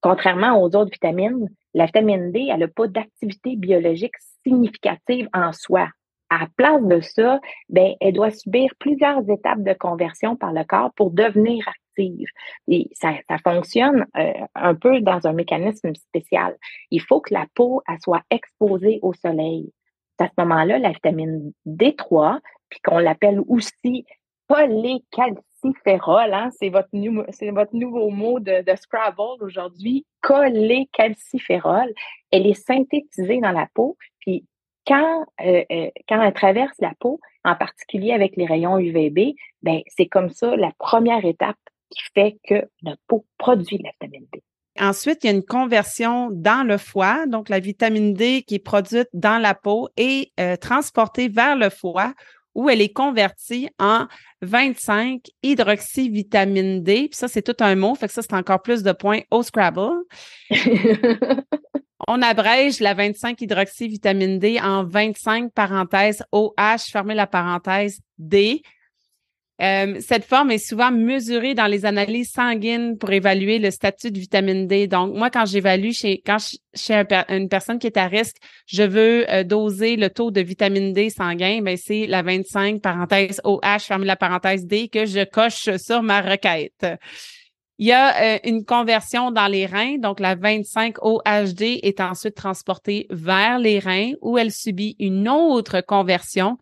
Contrairement 0.00 0.62
aux 0.62 0.66
autres 0.76 0.92
vitamines, 0.92 1.48
la 1.74 1.86
vitamine 1.86 2.30
D, 2.30 2.48
elle 2.48 2.60
n'a 2.60 2.68
pas 2.68 2.86
d'activité 2.86 3.56
biologique 3.56 4.14
significative 4.44 5.28
en 5.32 5.52
soi 5.52 5.88
à 6.30 6.46
place 6.56 6.82
de 6.82 7.00
ça, 7.00 7.40
ben, 7.68 7.94
elle 8.00 8.14
doit 8.14 8.30
subir 8.30 8.70
plusieurs 8.78 9.28
étapes 9.30 9.62
de 9.62 9.72
conversion 9.72 10.36
par 10.36 10.52
le 10.52 10.64
corps 10.64 10.92
pour 10.94 11.10
devenir 11.10 11.66
active. 11.68 12.28
Et 12.68 12.88
ça, 12.92 13.12
fonctionne 13.42 14.06
euh, 14.16 14.32
un 14.54 14.74
peu 14.74 15.00
dans 15.00 15.26
un 15.26 15.32
mécanisme 15.32 15.94
spécial. 15.94 16.56
Il 16.90 17.00
faut 17.00 17.20
que 17.20 17.32
la 17.32 17.46
peau 17.54 17.82
elle 17.88 17.98
soit 18.00 18.22
exposée 18.30 18.98
au 19.02 19.12
soleil. 19.14 19.72
À 20.18 20.28
ce 20.28 20.32
moment-là, 20.38 20.78
la 20.78 20.90
vitamine 20.90 21.52
D3, 21.66 22.40
puis 22.70 22.80
qu'on 22.82 22.98
l'appelle 22.98 23.40
aussi 23.48 24.06
cholécalciférol, 24.48 26.32
hein, 26.32 26.50
c'est 26.58 26.70
votre, 26.70 26.88
votre 26.92 27.74
nouveau 27.74 28.10
mot 28.10 28.40
de, 28.40 28.62
de 28.62 28.76
Scrabble 28.76 29.42
aujourd'hui, 29.42 30.06
cholécalciférol, 30.22 31.92
elle 32.30 32.46
est 32.46 32.54
synthétisée 32.54 33.40
dans 33.40 33.52
la 33.52 33.68
peau, 33.74 33.96
puis 34.20 34.46
quand, 34.86 35.26
euh, 35.44 35.64
euh, 35.70 35.90
quand 36.08 36.22
elle 36.22 36.32
traverse 36.32 36.76
la 36.80 36.92
peau, 37.00 37.20
en 37.44 37.54
particulier 37.54 38.12
avec 38.12 38.36
les 38.36 38.46
rayons 38.46 38.78
UVB, 38.78 39.34
ben, 39.62 39.80
c'est 39.88 40.06
comme 40.06 40.30
ça 40.30 40.56
la 40.56 40.72
première 40.78 41.24
étape 41.24 41.56
qui 41.90 42.00
fait 42.14 42.36
que 42.48 42.68
notre 42.82 43.00
peau 43.06 43.24
produit 43.38 43.78
de 43.78 43.84
la 43.84 43.90
vitamine 44.00 44.26
D. 44.32 44.42
Ensuite, 44.78 45.24
il 45.24 45.28
y 45.28 45.30
a 45.30 45.32
une 45.32 45.44
conversion 45.44 46.28
dans 46.30 46.66
le 46.66 46.76
foie, 46.76 47.26
donc 47.26 47.48
la 47.48 47.60
vitamine 47.60 48.12
D 48.12 48.42
qui 48.46 48.56
est 48.56 48.64
produite 48.64 49.08
dans 49.14 49.38
la 49.38 49.54
peau 49.54 49.88
et 49.96 50.32
euh, 50.38 50.56
transportée 50.56 51.28
vers 51.28 51.56
le 51.56 51.70
foie 51.70 52.12
où 52.54 52.68
elle 52.70 52.80
est 52.80 52.92
convertie 52.92 53.68
en 53.78 54.06
25 54.42 55.20
hydroxyvitamine 55.42 56.82
D. 56.82 57.08
Puis 57.10 57.16
ça, 57.16 57.28
c'est 57.28 57.42
tout 57.42 57.56
un 57.60 57.74
mot, 57.76 57.94
fait 57.94 58.08
que 58.08 58.12
ça, 58.12 58.22
c'est 58.22 58.34
encore 58.34 58.62
plus 58.62 58.82
de 58.82 58.92
points 58.92 59.20
au 59.30 59.42
Scrabble. 59.42 59.92
On 62.08 62.22
abrège 62.22 62.78
la 62.80 62.94
25 62.94 63.40
hydroxyvitamine 63.40 64.38
D 64.38 64.60
en 64.62 64.84
25 64.84 65.52
parenthèses 65.52 66.22
OH, 66.30 66.90
fermez 66.92 67.14
la 67.14 67.26
parenthèse 67.26 67.98
D. 68.18 68.62
Euh, 69.60 70.00
cette 70.00 70.24
forme 70.24 70.50
est 70.50 70.64
souvent 70.64 70.92
mesurée 70.92 71.54
dans 71.54 71.66
les 71.66 71.86
analyses 71.86 72.30
sanguines 72.30 72.98
pour 72.98 73.10
évaluer 73.10 73.58
le 73.58 73.70
statut 73.70 74.10
de 74.10 74.18
vitamine 74.18 74.66
D. 74.66 74.86
Donc, 74.86 75.14
moi, 75.16 75.30
quand 75.30 75.46
j'évalue 75.46 75.92
chez 75.92 76.22
quand 76.24 76.36
chez 76.74 77.02
une 77.28 77.48
personne 77.48 77.78
qui 77.78 77.86
est 77.86 77.96
à 77.96 78.06
risque, 78.06 78.36
je 78.66 78.82
veux 78.82 79.28
euh, 79.30 79.44
doser 79.44 79.96
le 79.96 80.10
taux 80.10 80.30
de 80.30 80.42
vitamine 80.42 80.92
D 80.92 81.08
sanguin, 81.10 81.60
ben 81.62 81.76
c'est 81.76 82.06
la 82.06 82.22
25 82.22 82.82
parenthèse 82.82 83.40
OH, 83.44 83.80
fermez 83.80 84.06
la 84.06 84.16
parenthèse 84.16 84.66
D 84.66 84.88
que 84.88 85.06
je 85.06 85.24
coche 85.24 85.70
sur 85.78 86.02
ma 86.02 86.20
requête. 86.20 86.86
Il 87.78 87.86
y 87.86 87.92
a 87.92 88.36
euh, 88.36 88.38
une 88.44 88.64
conversion 88.64 89.30
dans 89.30 89.48
les 89.48 89.66
reins, 89.66 89.98
donc 89.98 90.18
la 90.18 90.34
25 90.34 90.96
OHD 91.02 91.62
est 91.82 92.00
ensuite 92.00 92.34
transportée 92.34 93.06
vers 93.10 93.58
les 93.58 93.78
reins 93.78 94.12
où 94.22 94.38
elle 94.38 94.50
subit 94.50 94.96
une 94.98 95.28
autre 95.28 95.82
conversion 95.82 96.56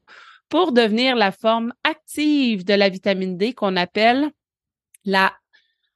pour 0.48 0.72
devenir 0.72 1.14
la 1.14 1.30
forme 1.30 1.72
active 1.84 2.64
de 2.64 2.74
la 2.74 2.88
vitamine 2.88 3.36
D 3.36 3.52
qu'on 3.52 3.76
appelle 3.76 4.30
la 5.04 5.32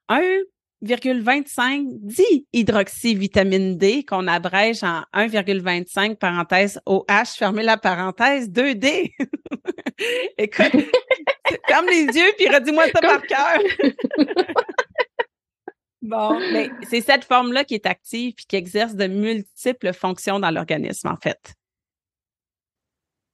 1,25 0.09 1.83
dihydroxyvitamine 2.01 3.77
D 3.77 4.05
qu'on 4.05 4.25
abrège 4.25 4.83
en 4.83 5.03
1,25 5.13 6.15
parenthèse 6.15 6.79
OH, 6.85 7.35
fermez 7.37 7.63
la 7.63 7.75
parenthèse 7.75 8.49
2D. 8.49 9.11
Écoute, 10.37 10.85
ferme 11.67 11.87
les 11.87 12.05
yeux 12.05 12.31
puis 12.37 12.47
redis-moi 12.47 12.85
ça 12.85 13.01
par 13.01 13.21
cœur. 13.23 13.59
Bon, 16.01 16.39
mais 16.53 16.69
c'est 16.83 17.01
cette 17.01 17.25
forme-là 17.25 17.63
qui 17.63 17.75
est 17.75 17.85
active 17.85 18.33
puis 18.35 18.45
qui 18.45 18.55
exerce 18.55 18.95
de 18.95 19.07
multiples 19.07 19.93
fonctions 19.93 20.39
dans 20.39 20.51
l'organisme, 20.51 21.09
en 21.09 21.17
fait. 21.17 21.53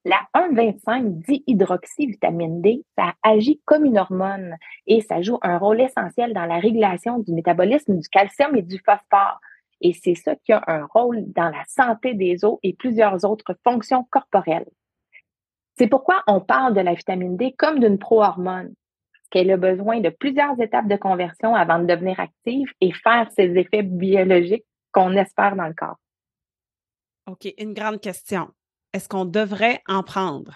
La 0.08 0.20
1,25-dihydroxyvitamine 0.36 2.62
D, 2.62 2.86
ça 2.96 3.16
agit 3.24 3.60
comme 3.66 3.86
une 3.86 3.98
hormone 3.98 4.56
et 4.86 5.02
ça 5.02 5.24
joue 5.24 5.40
un 5.42 5.58
rôle 5.58 5.82
essentiel 5.82 6.32
dans 6.34 6.46
la 6.46 6.60
régulation 6.60 7.18
du 7.18 7.34
métabolisme 7.34 7.98
du 7.98 8.08
calcium 8.10 8.56
et 8.56 8.62
du 8.62 8.78
phosphore. 8.86 9.42
Et 9.82 9.94
c'est 9.94 10.14
ça 10.14 10.36
qui 10.36 10.54
a 10.54 10.64
un 10.68 10.86
rôle 10.86 11.24
dans 11.34 11.50
la 11.50 11.64
santé 11.68 12.14
des 12.14 12.46
os 12.46 12.60
et 12.62 12.74
plusieurs 12.74 13.26
autres 13.26 13.58
fonctions 13.64 14.06
corporelles. 14.12 14.70
C'est 15.78 15.88
pourquoi 15.88 16.22
on 16.28 16.40
parle 16.40 16.76
de 16.76 16.82
la 16.82 16.94
vitamine 16.94 17.36
D 17.36 17.56
comme 17.58 17.80
d'une 17.80 17.98
pro-hormone 17.98 18.76
qu'elle 19.30 19.52
a 19.52 19.58
besoin 19.58 20.00
de 20.00 20.10
plusieurs 20.10 20.60
étapes 20.60 20.88
de 20.88 20.96
conversion 20.96 21.56
avant 21.56 21.80
de 21.80 21.86
devenir 21.86 22.20
active 22.20 22.68
et 22.82 22.92
faire 22.94 23.30
ses 23.32 23.58
effets 23.58 23.84
biologiques 23.84 24.66
qu'on 24.92 25.14
espère 25.14 25.56
dans 25.56 25.68
le 25.68 25.74
corps. 25.74 25.98
OK, 27.28 27.52
une 27.58 27.74
grande 27.74 28.00
question. 28.00 28.50
Est-ce 28.94 29.10
qu'on 29.10 29.26
devrait 29.26 29.82
en 29.88 30.04
prendre? 30.04 30.54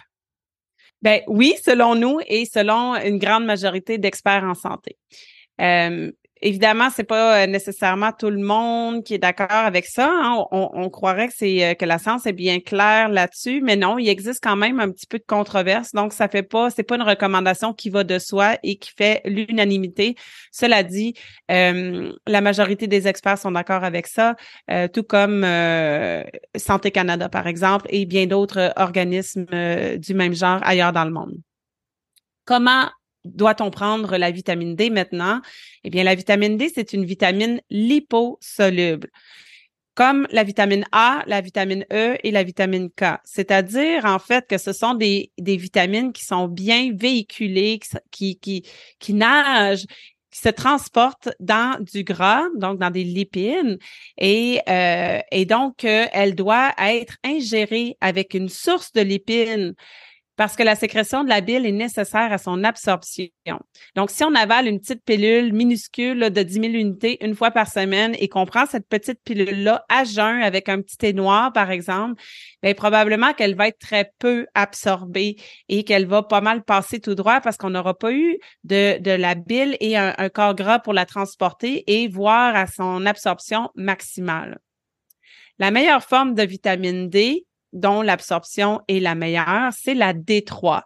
Ben 1.02 1.22
oui, 1.28 1.56
selon 1.62 1.96
nous 1.96 2.20
et 2.28 2.46
selon 2.46 2.96
une 2.96 3.18
grande 3.18 3.46
majorité 3.46 3.98
d'experts 3.98 4.44
en 4.44 4.54
santé. 4.54 4.98
Euh, 5.62 6.12
Évidemment, 6.42 6.90
c'est 6.90 7.04
pas 7.04 7.44
euh, 7.44 7.48
nécessairement 7.48 8.14
tout 8.14 8.30
le 8.30 8.40
monde 8.40 9.04
qui 9.04 9.14
est 9.14 9.18
d'accord 9.18 9.52
avec 9.52 9.86
ça. 9.86 10.10
Hein. 10.10 10.46
On, 10.52 10.90
croirait 10.90 11.28
euh, 11.42 11.74
que 11.74 11.84
la 11.84 11.98
science 11.98 12.26
est 12.26 12.34
bien 12.34 12.62
claire 12.62 13.10
là-dessus, 13.10 13.62
mais 13.62 13.76
non, 13.76 13.98
il 13.98 14.08
existe 14.08 14.42
quand 14.42 14.56
même 14.56 14.80
un 14.80 14.90
petit 14.90 15.06
peu 15.06 15.20
de 15.20 15.26
controverse. 15.28 15.92
Donc, 15.92 16.14
ça 16.14 16.30
fait 16.30 16.44
pas, 16.44 16.70
c'est 16.70 16.84
pas 16.84 16.96
une 16.96 17.02
recommandation 17.02 17.74
qui 17.74 17.90
va 17.90 18.06
de 18.06 18.20
soi 18.20 18.58
et 18.64 18.78
qui 18.78 18.92
fait 18.98 19.22
l'unanimité. 19.26 20.16
Cela 20.54 20.84
dit, 20.84 21.14
euh, 21.52 22.14
la 22.26 22.40
majorité 22.40 22.88
des 22.88 23.10
experts 23.10 23.40
sont 23.40 23.52
d'accord 23.52 23.84
avec 23.84 24.08
ça, 24.08 24.36
tout 24.94 25.04
comme 25.04 25.46
Santé 26.56 26.92
Canada 26.92 27.28
par 27.30 27.48
exemple 27.48 27.88
et 27.90 28.06
bien 28.06 28.28
d'autres 28.28 28.72
organismes 28.78 29.46
du 29.98 30.14
même 30.14 30.34
genre 30.34 30.60
ailleurs 30.64 30.94
dans 30.94 31.06
le 31.06 31.12
monde. 31.12 31.36
Comment 32.46 32.90
doit-on 33.26 33.70
prendre 33.72 34.18
la 34.18 34.32
vitamine 34.32 34.76
D 34.76 34.90
maintenant? 34.90 35.42
Eh 35.84 35.90
bien, 35.90 36.04
la 36.04 36.16
vitamine 36.16 36.58
D, 36.58 36.72
c'est 36.74 36.94
une 36.94 37.06
vitamine 37.06 37.62
liposoluble 37.70 39.10
comme 40.00 40.28
la 40.32 40.46
vitamine 40.46 40.86
A, 40.94 41.24
la 41.28 41.42
vitamine 41.42 41.86
E 41.92 42.16
et 42.24 42.32
la 42.32 42.44
vitamine 42.44 42.90
K. 42.90 43.18
C'est-à-dire, 43.26 44.06
en 44.06 44.18
fait, 44.18 44.48
que 44.48 44.58
ce 44.58 44.72
sont 44.72 44.94
des, 44.94 45.34
vitamines 45.38 46.14
qui 46.14 46.24
sont 46.24 46.48
bien 46.48 46.94
véhiculées, 46.96 47.82
qui, 48.10 48.40
nagent, 49.10 49.86
qui 50.32 50.40
se 50.40 50.48
transportent 50.48 51.28
dans 51.42 51.84
du 51.84 52.06
gras, 52.06 52.46
donc 52.56 52.80
dans 52.80 52.92
des 52.92 53.04
lipides, 53.04 53.78
et, 54.18 54.62
euh, 54.70 55.20
et 55.34 55.44
donc, 55.44 55.84
euh, 55.84 56.06
elle 56.14 56.34
doit 56.34 56.72
être 56.78 57.18
ingérée 57.26 57.98
avec 58.00 58.36
une 58.36 58.48
source 58.48 58.94
de 58.94 59.02
lipides 59.02 59.76
parce 60.40 60.56
que 60.56 60.64
la 60.64 60.76
sécrétion 60.76 61.26
de 61.26 61.30
la 61.30 61.42
bile 61.42 61.66
est 61.66 61.74
nécessaire 61.74 62.32
à 62.32 62.38
son 62.38 62.64
absorption. 62.64 63.28
Donc, 63.98 64.10
si 64.10 64.24
on 64.24 64.34
avale 64.36 64.68
une 64.68 64.80
petite 64.80 65.04
pilule 65.04 65.52
minuscule 65.52 66.30
de 66.30 66.44
10 66.44 66.54
000 66.54 66.66
unités 66.68 67.18
une 67.26 67.36
fois 67.36 67.52
par 67.52 67.68
semaine 67.68 68.16
et 68.18 68.30
qu'on 68.30 68.46
prend 68.46 68.66
cette 68.66 68.88
petite 68.88 69.20
pilule-là 69.26 69.84
à 69.90 70.06
jeun 70.06 70.42
avec 70.42 70.70
un 70.70 70.82
petit 70.82 70.96
thé 70.96 71.12
noir, 71.12 71.52
par 71.52 71.72
exemple, 71.72 72.24
bien, 72.64 72.74
probablement 72.74 73.34
qu'elle 73.34 73.54
va 73.56 73.68
être 73.68 73.80
très 73.80 74.14
peu 74.18 74.48
absorbée 74.54 75.36
et 75.68 75.84
qu'elle 75.84 76.06
va 76.06 76.24
pas 76.24 76.40
mal 76.40 76.64
passer 76.64 77.02
tout 77.02 77.16
droit 77.16 77.42
parce 77.42 77.58
qu'on 77.58 77.72
n'aura 77.72 77.94
pas 77.94 78.14
eu 78.14 78.40
de, 78.64 78.98
de 78.98 79.12
la 79.12 79.36
bile 79.36 79.76
et 79.82 79.98
un, 79.98 80.16
un 80.18 80.30
corps 80.30 80.56
gras 80.56 80.80
pour 80.80 80.94
la 80.94 81.06
transporter 81.06 81.84
et 81.88 82.08
voir 82.08 82.56
à 82.56 82.66
son 82.66 83.06
absorption 83.06 83.72
maximale. 83.76 84.58
La 85.58 85.72
meilleure 85.72 86.06
forme 86.06 86.34
de 86.34 86.44
vitamine 86.44 87.10
D, 87.10 87.46
dont 87.74 88.02
l'absorption 88.02 88.82
est 88.88 89.00
la 89.00 89.16
meilleure, 89.16 89.72
c'est 89.74 89.94
la 89.94 90.14
D3. 90.14 90.82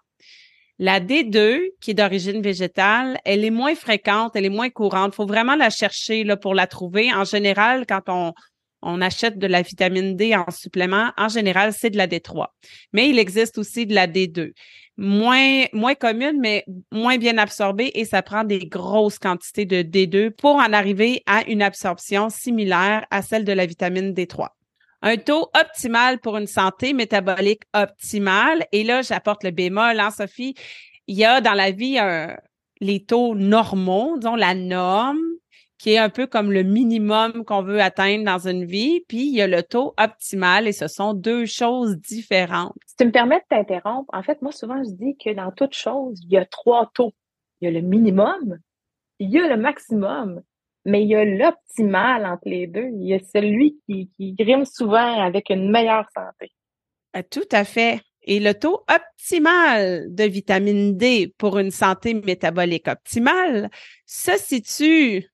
La 0.79 0.99
D2, 0.99 1.69
qui 1.79 1.91
est 1.91 1.93
d'origine 1.93 2.41
végétale, 2.41 3.19
elle 3.25 3.45
est 3.45 3.51
moins 3.51 3.75
fréquente, 3.75 4.35
elle 4.35 4.45
est 4.45 4.49
moins 4.49 4.69
courante. 4.69 5.13
Il 5.13 5.15
faut 5.15 5.27
vraiment 5.27 5.55
la 5.55 5.69
chercher 5.69 6.25
pour 6.41 6.55
la 6.55 6.67
trouver. 6.67 7.13
En 7.13 7.25
général, 7.25 7.85
quand 7.87 8.01
on, 8.07 8.33
on 8.81 9.01
achète 9.01 9.37
de 9.37 9.47
la 9.47 9.61
vitamine 9.61 10.15
D 10.15 10.35
en 10.35 10.49
supplément, 10.51 11.11
en 11.15 11.29
général, 11.29 11.73
c'est 11.73 11.91
de 11.91 11.97
la 11.97 12.07
D3. 12.07 12.47
Mais 12.91 13.09
il 13.09 13.19
existe 13.19 13.57
aussi 13.57 13.85
de 13.85 13.93
la 13.93 14.07
D2. 14.07 14.51
Moins, 14.97 15.65
moins 15.73 15.95
commune, 15.95 16.39
mais 16.39 16.65
moins 16.91 17.17
bien 17.17 17.37
absorbée 17.37 17.91
et 17.95 18.05
ça 18.05 18.21
prend 18.21 18.43
des 18.43 18.67
grosses 18.67 19.19
quantités 19.19 19.65
de 19.65 19.83
D2 19.83 20.31
pour 20.31 20.55
en 20.55 20.73
arriver 20.73 21.23
à 21.25 21.47
une 21.47 21.61
absorption 21.61 22.29
similaire 22.29 23.05
à 23.09 23.21
celle 23.21 23.45
de 23.45 23.53
la 23.53 23.65
vitamine 23.65 24.13
D3 24.13 24.49
un 25.03 25.17
taux 25.17 25.51
optimal 25.53 26.19
pour 26.19 26.37
une 26.37 26.47
santé 26.47 26.93
métabolique 26.93 27.63
optimale. 27.73 28.65
Et 28.71 28.83
là, 28.83 29.01
j'apporte 29.03 29.43
le 29.43 29.51
bémol, 29.51 29.99
hein, 29.99 30.09
Sophie. 30.09 30.55
Il 31.07 31.15
y 31.15 31.25
a 31.25 31.41
dans 31.41 31.53
la 31.53 31.71
vie 31.71 31.99
les 32.79 33.05
taux 33.05 33.35
normaux, 33.35 34.17
disons 34.17 34.35
la 34.35 34.55
norme, 34.55 35.19
qui 35.77 35.91
est 35.91 35.97
un 35.97 36.09
peu 36.09 36.25
comme 36.25 36.51
le 36.51 36.63
minimum 36.63 37.43
qu'on 37.43 37.61
veut 37.61 37.81
atteindre 37.81 38.23
dans 38.23 38.47
une 38.47 38.63
vie, 38.63 39.03
puis 39.09 39.27
il 39.27 39.35
y 39.35 39.41
a 39.41 39.47
le 39.47 39.61
taux 39.63 39.93
optimal 39.97 40.65
et 40.65 40.71
ce 40.71 40.87
sont 40.87 41.13
deux 41.13 41.45
choses 41.45 41.97
différentes. 41.97 42.73
Si 42.85 42.95
tu 42.95 43.05
me 43.05 43.11
permets 43.11 43.39
de 43.39 43.45
t'interrompre, 43.49 44.09
en 44.13 44.23
fait, 44.23 44.41
moi, 44.41 44.53
souvent, 44.53 44.81
je 44.81 44.91
dis 44.91 45.17
que 45.17 45.33
dans 45.33 45.51
toute 45.51 45.73
chose, 45.73 46.21
il 46.23 46.31
y 46.31 46.37
a 46.37 46.45
trois 46.45 46.89
taux. 46.93 47.11
Il 47.59 47.65
y 47.65 47.67
a 47.67 47.71
le 47.71 47.85
minimum, 47.85 48.59
il 49.19 49.29
y 49.29 49.39
a 49.39 49.47
le 49.47 49.57
maximum, 49.57 50.41
mais 50.85 51.03
il 51.03 51.09
y 51.09 51.15
a 51.15 51.25
l'optimal 51.25 52.25
entre 52.25 52.47
les 52.47 52.67
deux. 52.67 52.89
Il 52.93 53.07
y 53.07 53.13
a 53.13 53.19
celui 53.33 53.79
qui, 53.85 54.09
qui 54.15 54.33
grime 54.33 54.65
souvent 54.65 55.21
avec 55.21 55.49
une 55.49 55.71
meilleure 55.71 56.05
santé. 56.15 56.51
Euh, 57.15 57.21
tout 57.29 57.47
à 57.51 57.63
fait. 57.63 58.01
Et 58.23 58.39
le 58.39 58.53
taux 58.53 58.83
optimal 58.87 60.13
de 60.13 60.23
vitamine 60.23 60.97
D 60.97 61.33
pour 61.37 61.57
une 61.57 61.71
santé 61.71 62.13
métabolique 62.13 62.87
optimale 62.87 63.69
se 64.05 64.37
situe 64.37 65.27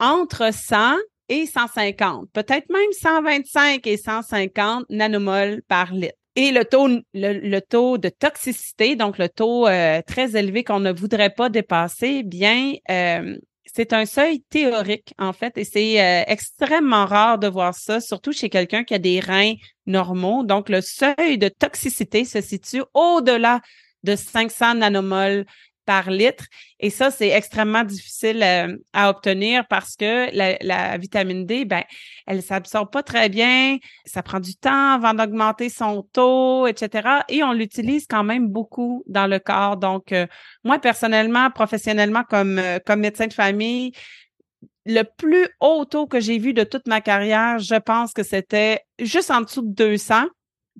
entre 0.00 0.52
100 0.52 0.96
et 1.28 1.46
150, 1.46 2.28
peut-être 2.32 2.70
même 2.70 2.92
125 2.92 3.86
et 3.86 3.96
150 3.96 4.84
nanomoles 4.90 5.62
par 5.68 5.92
litre. 5.92 6.14
Et 6.36 6.50
le 6.50 6.64
taux, 6.64 6.88
le, 7.14 7.60
taux 7.60 7.96
de 7.96 8.08
toxicité, 8.08 8.96
donc 8.96 9.18
le 9.18 9.28
taux 9.28 9.68
euh, 9.68 10.02
très 10.04 10.36
élevé 10.36 10.64
qu'on 10.64 10.80
ne 10.80 10.92
voudrait 10.92 11.30
pas 11.30 11.48
dépasser, 11.48 12.24
bien, 12.24 12.72
euh, 12.90 13.38
c'est 13.74 13.92
un 13.92 14.06
seuil 14.06 14.40
théorique, 14.50 15.14
en 15.18 15.32
fait, 15.32 15.58
et 15.58 15.64
c'est 15.64 16.00
euh, 16.00 16.22
extrêmement 16.28 17.06
rare 17.06 17.40
de 17.40 17.48
voir 17.48 17.74
ça, 17.74 18.00
surtout 18.00 18.30
chez 18.30 18.48
quelqu'un 18.48 18.84
qui 18.84 18.94
a 18.94 19.00
des 19.00 19.18
reins 19.18 19.54
normaux. 19.86 20.44
Donc, 20.44 20.68
le 20.68 20.80
seuil 20.80 21.38
de 21.38 21.48
toxicité 21.48 22.24
se 22.24 22.40
situe 22.40 22.82
au-delà 22.94 23.60
de 24.04 24.14
500 24.14 24.76
nanomoles 24.76 25.44
par 25.84 26.10
litre. 26.10 26.44
Et 26.80 26.90
ça, 26.90 27.10
c'est 27.10 27.28
extrêmement 27.28 27.84
difficile 27.84 28.42
euh, 28.42 28.76
à 28.92 29.10
obtenir 29.10 29.66
parce 29.68 29.96
que 29.96 30.34
la, 30.34 30.98
vitamine 30.98 31.46
D, 31.46 31.64
ben, 31.64 31.82
elle 32.26 32.42
s'absorbe 32.42 32.90
pas 32.90 33.02
très 33.02 33.28
bien. 33.28 33.78
Ça 34.04 34.22
prend 34.22 34.40
du 34.40 34.56
temps 34.56 34.94
avant 34.94 35.14
d'augmenter 35.14 35.68
son 35.68 36.02
taux, 36.12 36.66
etc. 36.66 37.08
Et 37.28 37.42
on 37.42 37.52
l'utilise 37.52 38.06
quand 38.06 38.24
même 38.24 38.48
beaucoup 38.48 39.02
dans 39.06 39.26
le 39.26 39.38
corps. 39.38 39.76
Donc, 39.76 40.12
euh, 40.12 40.26
moi, 40.64 40.78
personnellement, 40.78 41.50
professionnellement, 41.50 42.22
comme, 42.28 42.58
euh, 42.58 42.78
comme 42.84 43.00
médecin 43.00 43.26
de 43.26 43.32
famille, 43.32 43.92
le 44.86 45.02
plus 45.02 45.48
haut 45.60 45.84
taux 45.84 46.06
que 46.06 46.20
j'ai 46.20 46.38
vu 46.38 46.52
de 46.52 46.64
toute 46.64 46.86
ma 46.86 47.00
carrière, 47.00 47.58
je 47.58 47.76
pense 47.76 48.12
que 48.12 48.22
c'était 48.22 48.80
juste 48.98 49.30
en 49.30 49.40
dessous 49.40 49.62
de 49.62 49.72
200. 49.72 50.26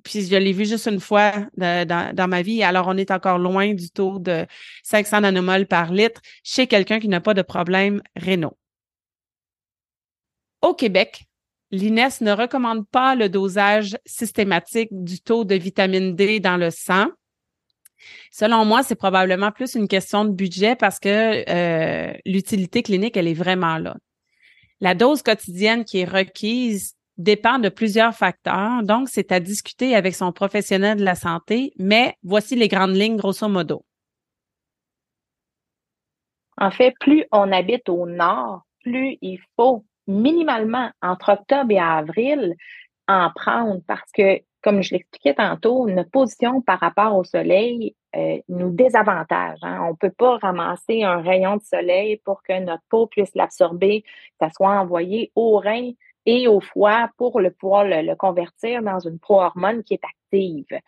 Puis 0.05 0.27
je 0.27 0.35
l'ai 0.35 0.53
vu 0.53 0.65
juste 0.65 0.85
une 0.87 0.99
fois 0.99 1.33
dans, 1.57 2.29
ma 2.29 2.41
vie. 2.43 2.63
Alors, 2.63 2.87
on 2.87 2.95
est 2.95 3.09
encore 3.09 3.39
loin 3.39 3.73
du 3.73 3.89
taux 3.89 4.19
de 4.19 4.45
500 4.83 5.21
nanomoles 5.21 5.65
par 5.65 5.91
litre 5.91 6.21
chez 6.43 6.67
quelqu'un 6.67 6.99
qui 6.99 7.07
n'a 7.07 7.19
pas 7.19 7.33
de 7.33 7.41
problème 7.41 8.01
rénaux. 8.15 8.55
Au 10.61 10.75
Québec, 10.75 11.25
l'INES 11.71 12.21
ne 12.21 12.31
recommande 12.31 12.87
pas 12.87 13.15
le 13.15 13.29
dosage 13.29 13.97
systématique 14.05 14.89
du 14.91 15.19
taux 15.19 15.43
de 15.43 15.55
vitamine 15.55 16.15
D 16.15 16.39
dans 16.39 16.57
le 16.57 16.69
sang. 16.69 17.07
Selon 18.31 18.63
moi, 18.63 18.83
c'est 18.83 18.95
probablement 18.95 19.51
plus 19.51 19.73
une 19.73 19.87
question 19.87 20.23
de 20.23 20.31
budget 20.31 20.75
parce 20.75 20.99
que 20.99 21.49
euh, 21.49 22.13
l'utilité 22.25 22.83
clinique, 22.83 23.17
elle 23.17 23.27
est 23.27 23.33
vraiment 23.33 23.79
là. 23.79 23.95
La 24.81 24.93
dose 24.93 25.23
quotidienne 25.23 25.83
qui 25.83 25.99
est 25.99 26.05
requise 26.05 26.93
dépend 27.17 27.59
de 27.59 27.69
plusieurs 27.69 28.13
facteurs, 28.13 28.83
donc 28.83 29.09
c'est 29.09 29.31
à 29.31 29.39
discuter 29.39 29.95
avec 29.95 30.15
son 30.15 30.31
professionnel 30.31 30.97
de 30.97 31.05
la 31.05 31.15
santé, 31.15 31.73
mais 31.77 32.15
voici 32.23 32.55
les 32.55 32.67
grandes 32.67 32.95
lignes 32.95 33.17
grosso 33.17 33.47
modo. 33.47 33.83
En 36.57 36.71
fait, 36.71 36.93
plus 36.99 37.25
on 37.31 37.51
habite 37.51 37.89
au 37.89 38.05
nord, 38.05 38.63
plus 38.83 39.17
il 39.21 39.39
faut 39.55 39.85
minimalement 40.07 40.91
entre 41.01 41.33
octobre 41.33 41.71
et 41.71 41.79
avril 41.79 42.55
en 43.07 43.29
prendre 43.33 43.81
parce 43.87 44.11
que 44.11 44.41
comme 44.65 44.81
je 44.81 44.95
l'expliquais 44.95 45.35
tantôt, 45.35 45.87
notre 45.87 46.09
position 46.09 46.59
par 46.59 46.79
rapport 46.79 47.15
au 47.15 47.23
soleil 47.23 47.95
euh, 48.15 48.39
nous 48.49 48.71
désavantage. 48.71 49.59
Hein. 49.61 49.79
On 49.83 49.91
ne 49.91 49.95
peut 49.95 50.09
pas 50.09 50.39
ramasser 50.39 51.03
un 51.03 51.21
rayon 51.21 51.57
de 51.57 51.61
soleil 51.61 52.17
pour 52.25 52.41
que 52.41 52.59
notre 52.59 52.81
peau 52.89 53.05
puisse 53.05 53.35
l'absorber, 53.35 54.01
que 54.01 54.07
ça 54.39 54.49
soit 54.49 54.71
envoyé 54.71 55.31
au 55.35 55.59
rein 55.59 55.91
et 56.25 56.47
au 56.47 56.59
foie 56.59 57.09
pour 57.17 57.39
le 57.39 57.51
pouvoir 57.51 57.85
le, 57.85 58.15
convertir 58.15 58.81
dans 58.81 58.99
une 58.99 59.19
pro-hormone 59.19 59.83
qui 59.83 59.95
est 59.95 60.03
active. 60.03 60.79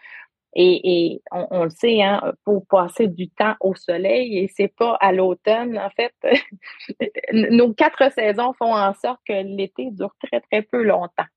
Et, 0.59 1.21
on, 1.31 1.65
le 1.65 1.69
sait, 1.69 2.01
hein, 2.01 2.33
pour 2.43 2.65
passer 2.65 3.07
du 3.07 3.29
temps 3.29 3.55
au 3.59 3.75
soleil, 3.75 4.39
et 4.39 4.47
c'est 4.47 4.73
pas 4.75 4.95
à 4.99 5.11
l'automne, 5.11 5.77
en 5.77 5.89
fait. 5.91 6.13
nos 7.31 7.73
quatre 7.73 8.11
saisons 8.11 8.53
font 8.53 8.73
en 8.73 8.93
sorte 8.95 9.19
que 9.27 9.33
l'été 9.33 9.89
dure 9.91 10.15
très, 10.19 10.41
très 10.41 10.63
peu 10.63 10.81
longtemps. 10.81 11.27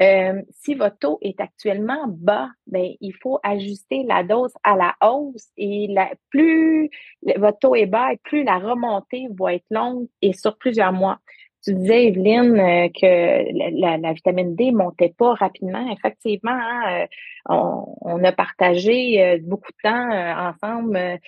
Euh, 0.00 0.42
si 0.50 0.74
votre 0.74 0.98
taux 0.98 1.18
est 1.20 1.40
actuellement 1.40 2.06
bas, 2.08 2.48
ben, 2.66 2.92
il 3.00 3.14
faut 3.22 3.38
ajuster 3.42 4.04
la 4.04 4.22
dose 4.24 4.52
à 4.64 4.74
la 4.74 4.96
hausse 5.02 5.48
et 5.56 5.86
la, 5.88 6.10
plus 6.30 6.88
votre 7.36 7.58
taux 7.58 7.74
est 7.74 7.86
bas 7.86 8.08
plus 8.24 8.42
la 8.42 8.58
remontée 8.58 9.28
va 9.38 9.54
être 9.54 9.66
longue 9.70 10.08
et 10.22 10.32
sur 10.32 10.56
plusieurs 10.56 10.92
mois. 10.92 11.18
Tu 11.64 11.74
disais, 11.74 12.08
Evelyne, 12.08 12.58
euh, 12.58 12.88
que 12.88 14.00
la, 14.00 14.12
vitamine 14.12 14.56
D 14.56 14.72
montait 14.72 15.14
pas 15.16 15.34
rapidement. 15.34 15.90
Effectivement, 15.92 16.50
hein, 16.50 17.06
euh, 17.48 17.54
on, 18.00 18.24
a 18.24 18.32
partagé 18.32 19.38
beaucoup 19.42 19.70
de 19.70 19.88
temps 19.88 20.10
ensemble 20.50 21.18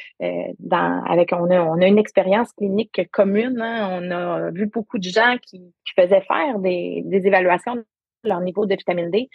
dans, 0.59 1.05
avec 1.05 1.33
on 1.33 1.51
a, 1.51 1.61
on 1.61 1.81
a 1.81 1.87
une 1.87 1.99
expérience 1.99 2.53
clinique 2.53 3.01
commune. 3.13 3.61
Hein. 3.61 4.01
on 4.01 4.11
a 4.11 4.51
vu 4.51 4.67
beaucoup 4.67 4.99
de 4.99 5.09
gens 5.09 5.37
qui, 5.43 5.59
qui 5.59 5.93
faisaient 6.01 6.23
faire 6.23 6.59
des, 6.59 7.03
des 7.05 7.27
évaluations 7.27 7.85
leur 8.25 8.41
niveau 8.41 8.67
de 8.67 8.75
vitamine 8.75 9.11
D. 9.11 9.29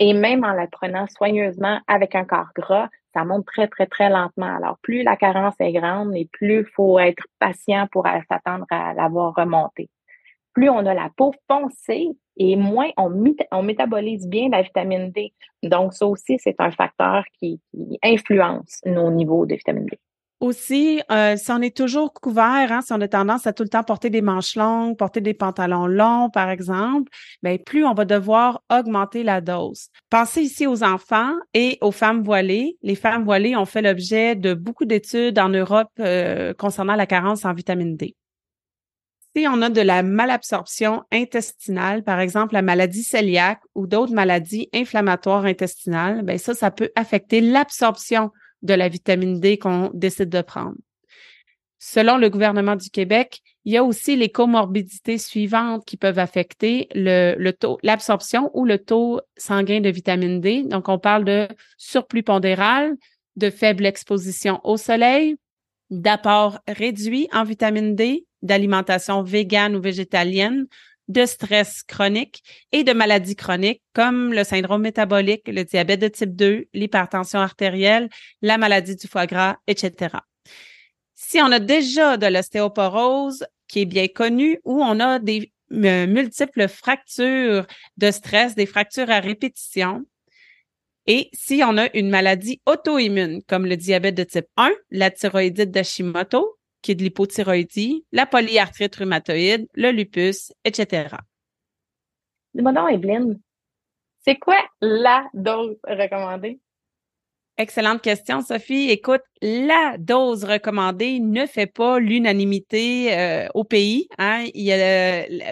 Et 0.00 0.12
même 0.12 0.44
en 0.44 0.52
la 0.52 0.68
prenant 0.68 1.06
soigneusement 1.08 1.80
avec 1.88 2.14
un 2.14 2.24
corps 2.24 2.52
gras, 2.54 2.88
ça 3.14 3.24
monte 3.24 3.46
très, 3.46 3.66
très, 3.66 3.86
très 3.86 4.08
lentement. 4.08 4.56
Alors, 4.56 4.78
plus 4.80 5.02
la 5.02 5.16
carence 5.16 5.54
est 5.58 5.72
grande 5.72 6.14
et 6.14 6.28
plus 6.30 6.60
il 6.60 6.64
faut 6.64 6.98
être 6.98 7.24
patient 7.40 7.88
pour 7.90 8.06
s'attendre 8.28 8.66
à 8.70 8.94
la 8.94 9.08
voir 9.08 9.34
remonter. 9.34 9.90
Plus 10.54 10.68
on 10.68 10.86
a 10.86 10.94
la 10.94 11.10
peau 11.16 11.32
foncée 11.50 12.08
et 12.36 12.56
moins 12.56 12.90
on, 12.96 13.62
métabolise 13.62 14.26
bien 14.26 14.48
la 14.48 14.62
vitamine 14.62 15.10
D. 15.10 15.32
Donc, 15.62 15.92
ça 15.92 16.06
aussi, 16.06 16.36
c'est 16.38 16.56
un 16.58 16.70
facteur 16.70 17.24
qui 17.38 17.60
influence 18.02 18.80
nos 18.86 19.10
niveaux 19.10 19.44
de 19.46 19.54
vitamine 19.54 19.86
D. 19.86 19.98
Aussi, 20.40 21.02
euh, 21.10 21.36
si 21.36 21.50
on 21.50 21.60
est 21.60 21.76
toujours 21.76 22.12
couvert, 22.12 22.70
hein, 22.70 22.80
si 22.80 22.92
on 22.92 23.00
a 23.00 23.08
tendance 23.08 23.48
à 23.48 23.52
tout 23.52 23.64
le 23.64 23.68
temps 23.68 23.82
porter 23.82 24.08
des 24.08 24.22
manches 24.22 24.54
longues, 24.54 24.96
porter 24.96 25.20
des 25.20 25.34
pantalons 25.34 25.88
longs, 25.88 26.30
par 26.30 26.48
exemple, 26.48 27.10
bien, 27.42 27.56
plus 27.58 27.84
on 27.84 27.92
va 27.92 28.04
devoir 28.04 28.62
augmenter 28.70 29.24
la 29.24 29.40
dose. 29.40 29.88
Pensez 30.10 30.42
ici 30.42 30.68
aux 30.68 30.84
enfants 30.84 31.34
et 31.54 31.76
aux 31.80 31.90
femmes 31.90 32.22
voilées. 32.22 32.78
Les 32.82 32.94
femmes 32.94 33.24
voilées 33.24 33.56
ont 33.56 33.64
fait 33.64 33.82
l'objet 33.82 34.36
de 34.36 34.54
beaucoup 34.54 34.84
d'études 34.84 35.40
en 35.40 35.48
Europe 35.48 35.90
euh, 35.98 36.54
concernant 36.54 36.94
la 36.94 37.06
carence 37.06 37.44
en 37.44 37.52
vitamine 37.52 37.96
D. 37.96 38.14
Si 39.36 39.46
on 39.46 39.62
a 39.62 39.68
de 39.68 39.80
la 39.80 40.02
malabsorption 40.02 41.04
intestinale, 41.12 42.02
par 42.02 42.18
exemple 42.18 42.54
la 42.54 42.62
maladie 42.62 43.04
cœliaque 43.04 43.60
ou 43.74 43.86
d'autres 43.86 44.14
maladies 44.14 44.68
inflammatoires 44.74 45.44
intestinales, 45.44 46.22
bien 46.22 46.38
ça, 46.38 46.54
ça 46.54 46.70
peut 46.70 46.90
affecter 46.96 47.40
l'absorption 47.40 48.30
de 48.62 48.74
la 48.74 48.88
vitamine 48.88 49.38
D 49.38 49.58
qu'on 49.58 49.90
décide 49.94 50.30
de 50.30 50.42
prendre. 50.42 50.76
Selon 51.78 52.16
le 52.16 52.28
gouvernement 52.28 52.74
du 52.74 52.90
Québec, 52.90 53.40
il 53.64 53.72
y 53.72 53.76
a 53.76 53.84
aussi 53.84 54.16
les 54.16 54.30
comorbidités 54.30 55.18
suivantes 55.18 55.84
qui 55.84 55.96
peuvent 55.96 56.18
affecter 56.18 56.88
le, 56.94 57.50
taux, 57.52 57.78
l'absorption 57.82 58.50
ou 58.54 58.64
le 58.64 58.78
taux 58.78 59.20
sanguin 59.36 59.80
de 59.80 59.90
vitamine 59.90 60.40
D. 60.40 60.64
Donc, 60.64 60.88
on 60.88 60.98
parle 60.98 61.24
de 61.24 61.46
surplus 61.76 62.24
pondéral, 62.24 62.96
de 63.36 63.50
faible 63.50 63.86
exposition 63.86 64.60
au 64.64 64.76
soleil, 64.76 65.36
d'apport 65.90 66.58
réduit 66.66 67.28
en 67.32 67.44
vitamine 67.44 67.94
D, 67.94 68.26
d'alimentation 68.42 69.22
végane 69.22 69.76
ou 69.76 69.80
végétalienne, 69.80 70.66
de 71.08 71.24
stress 71.24 71.82
chronique 71.82 72.42
et 72.70 72.84
de 72.84 72.92
maladies 72.92 73.36
chroniques 73.36 73.82
comme 73.94 74.32
le 74.32 74.44
syndrome 74.44 74.82
métabolique, 74.82 75.48
le 75.48 75.64
diabète 75.64 76.00
de 76.00 76.08
type 76.08 76.36
2, 76.36 76.66
l'hypertension 76.74 77.40
artérielle, 77.40 78.08
la 78.42 78.58
maladie 78.58 78.94
du 78.94 79.08
foie 79.08 79.26
gras, 79.26 79.56
etc. 79.66 80.16
Si 81.14 81.40
on 81.40 81.50
a 81.50 81.58
déjà 81.58 82.16
de 82.16 82.26
l'ostéoporose 82.26 83.46
qui 83.66 83.80
est 83.80 83.86
bien 83.86 84.08
connue 84.08 84.60
ou 84.64 84.82
on 84.82 85.00
a 85.00 85.18
des 85.18 85.52
euh, 85.72 86.06
multiples 86.06 86.68
fractures 86.68 87.66
de 87.96 88.10
stress, 88.10 88.54
des 88.54 88.66
fractures 88.66 89.10
à 89.10 89.20
répétition, 89.20 90.04
et 91.06 91.30
si 91.32 91.62
on 91.64 91.78
a 91.78 91.88
une 91.96 92.10
maladie 92.10 92.60
auto-immune 92.66 93.42
comme 93.46 93.64
le 93.64 93.78
diabète 93.78 94.14
de 94.14 94.24
type 94.24 94.46
1, 94.58 94.72
la 94.90 95.10
thyroïdite 95.10 95.70
d'Hashimoto, 95.70 96.57
qui 96.82 96.92
est 96.92 96.94
de 96.94 97.02
l'hypothyroïdie, 97.02 98.04
la 98.12 98.26
polyarthrite 98.26 98.96
rhumatoïde, 98.96 99.66
le 99.74 99.90
lupus, 99.90 100.52
etc. 100.64 101.16
Dis-moi 102.54 102.72
donc, 102.72 102.92
Evelyne, 102.92 103.40
c'est 104.24 104.36
quoi 104.36 104.58
la 104.80 105.28
dose 105.34 105.76
recommandée? 105.86 106.60
Excellente 107.60 108.02
question, 108.02 108.40
Sophie. 108.40 108.88
Écoute, 108.88 109.22
la 109.42 109.96
dose 109.98 110.44
recommandée 110.44 111.18
ne 111.18 111.44
fait 111.44 111.66
pas 111.66 111.98
l'unanimité 111.98 113.12
euh, 113.18 113.48
au 113.52 113.64
pays. 113.64 114.06
Hein. 114.16 114.44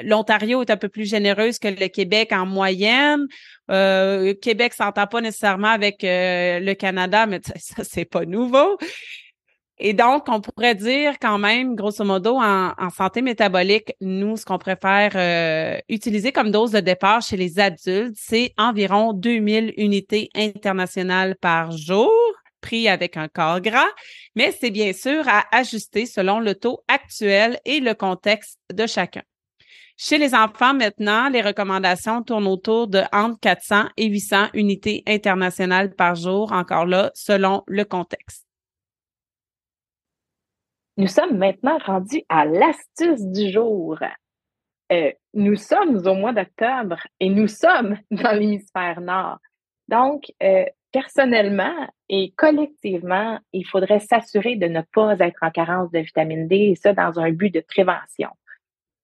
L'Ontario 0.05 0.63
est 0.63 0.71
un 0.71 0.77
peu 0.77 0.89
plus 0.89 1.11
généreuse 1.11 1.59
que 1.59 1.67
le 1.67 1.89
Québec 1.89 2.31
en 2.31 2.47
moyenne. 2.47 3.27
Euh, 3.73 4.35
Québec 4.35 4.75
s'entend 4.75 5.09
pas 5.09 5.21
nécessairement 5.21 5.67
avec 5.67 6.05
euh, 6.05 6.61
le 6.61 6.75
Canada, 6.75 7.27
mais 7.27 7.41
ça, 7.57 7.83
c'est 7.83 8.05
pas 8.05 8.25
nouveau. 8.25 8.79
Et 9.79 9.93
donc, 9.93 10.25
on 10.29 10.41
pourrait 10.41 10.75
dire 10.75 11.19
quand 11.21 11.39
même, 11.39 11.75
grosso 11.75 12.03
modo, 12.03 12.39
en, 12.41 12.91
santé 12.91 13.21
métabolique, 13.21 13.93
nous, 14.01 14.39
ce 14.39 14.45
qu'on 14.47 14.59
préfère 14.59 15.13
euh, 15.17 15.79
utiliser 15.91 16.33
comme 16.33 16.51
dose 16.51 16.71
de 16.71 16.81
départ 16.81 17.21
chez 17.21 17.37
les 17.37 17.59
adultes, 17.59 18.17
c'est 18.17 18.55
environ 18.57 19.13
2000 19.13 19.75
unités 19.77 20.31
internationales 20.35 21.37
par 21.37 21.73
jour, 21.73 22.11
pris 22.63 22.89
avec 22.89 23.19
un 23.19 23.29
corps 23.29 23.61
gras, 23.61 23.91
mais 24.35 24.51
c'est 24.59 24.71
bien 24.71 24.95
sûr 24.95 25.29
à 25.29 25.45
ajuster 25.53 26.07
selon 26.07 26.41
le 26.41 26.55
taux 26.55 26.81
actuel 26.89 27.61
et 27.67 27.81
le 27.81 27.93
contexte 27.93 28.59
de 28.73 28.87
chacun. 28.87 29.23
Chez 29.99 30.17
les 30.17 30.35
enfants, 30.35 30.75
maintenant, 30.75 31.29
les 31.29 31.43
recommandations 31.43 32.23
tournent 32.23 32.47
autour 32.47 32.89
de 32.89 33.03
entre 33.13 33.39
400 33.41 33.85
et 33.97 34.07
800 34.07 34.49
unités 34.55 35.03
internationales 35.07 35.95
par 35.95 36.15
jour, 36.15 36.53
encore 36.53 36.87
là, 36.87 37.11
selon 37.15 37.63
le 37.67 37.85
contexte. 37.85 38.46
Nous 40.99 41.09
sommes 41.09 41.37
maintenant 41.37 41.77
rendus 41.85 42.23
à 42.31 42.47
l'astuce 42.47 43.27
du 43.27 43.51
jour. 43.51 43.99
Euh, 44.91 45.13
nous 45.35 45.57
sommes 45.57 45.99
au 46.07 46.15
mois 46.15 46.33
d'octobre 46.33 46.97
et 47.21 47.29
nous 47.29 47.49
sommes 47.49 47.99
dans 48.11 48.33
l'hémisphère 48.33 49.03
nord. 49.03 49.39
Donc, 49.89 50.33
euh, 50.43 50.65
personnellement 50.93 51.87
et 52.09 52.33
collectivement, 52.35 53.39
il 53.53 53.67
faudrait 53.67 54.01
s'assurer 54.01 54.57
de 54.57 54.69
ne 54.69 54.81
pas 54.95 55.19
être 55.19 55.43
en 55.43 55.51
carence 55.51 55.91
de 55.91 55.99
vitamine 55.99 56.49
D 56.49 56.57
et 56.57 56.77
ça 56.77 56.95
dans 56.95 57.21
un 57.21 57.31
but 57.31 57.53
de 57.53 57.61
prévention. 57.61 58.31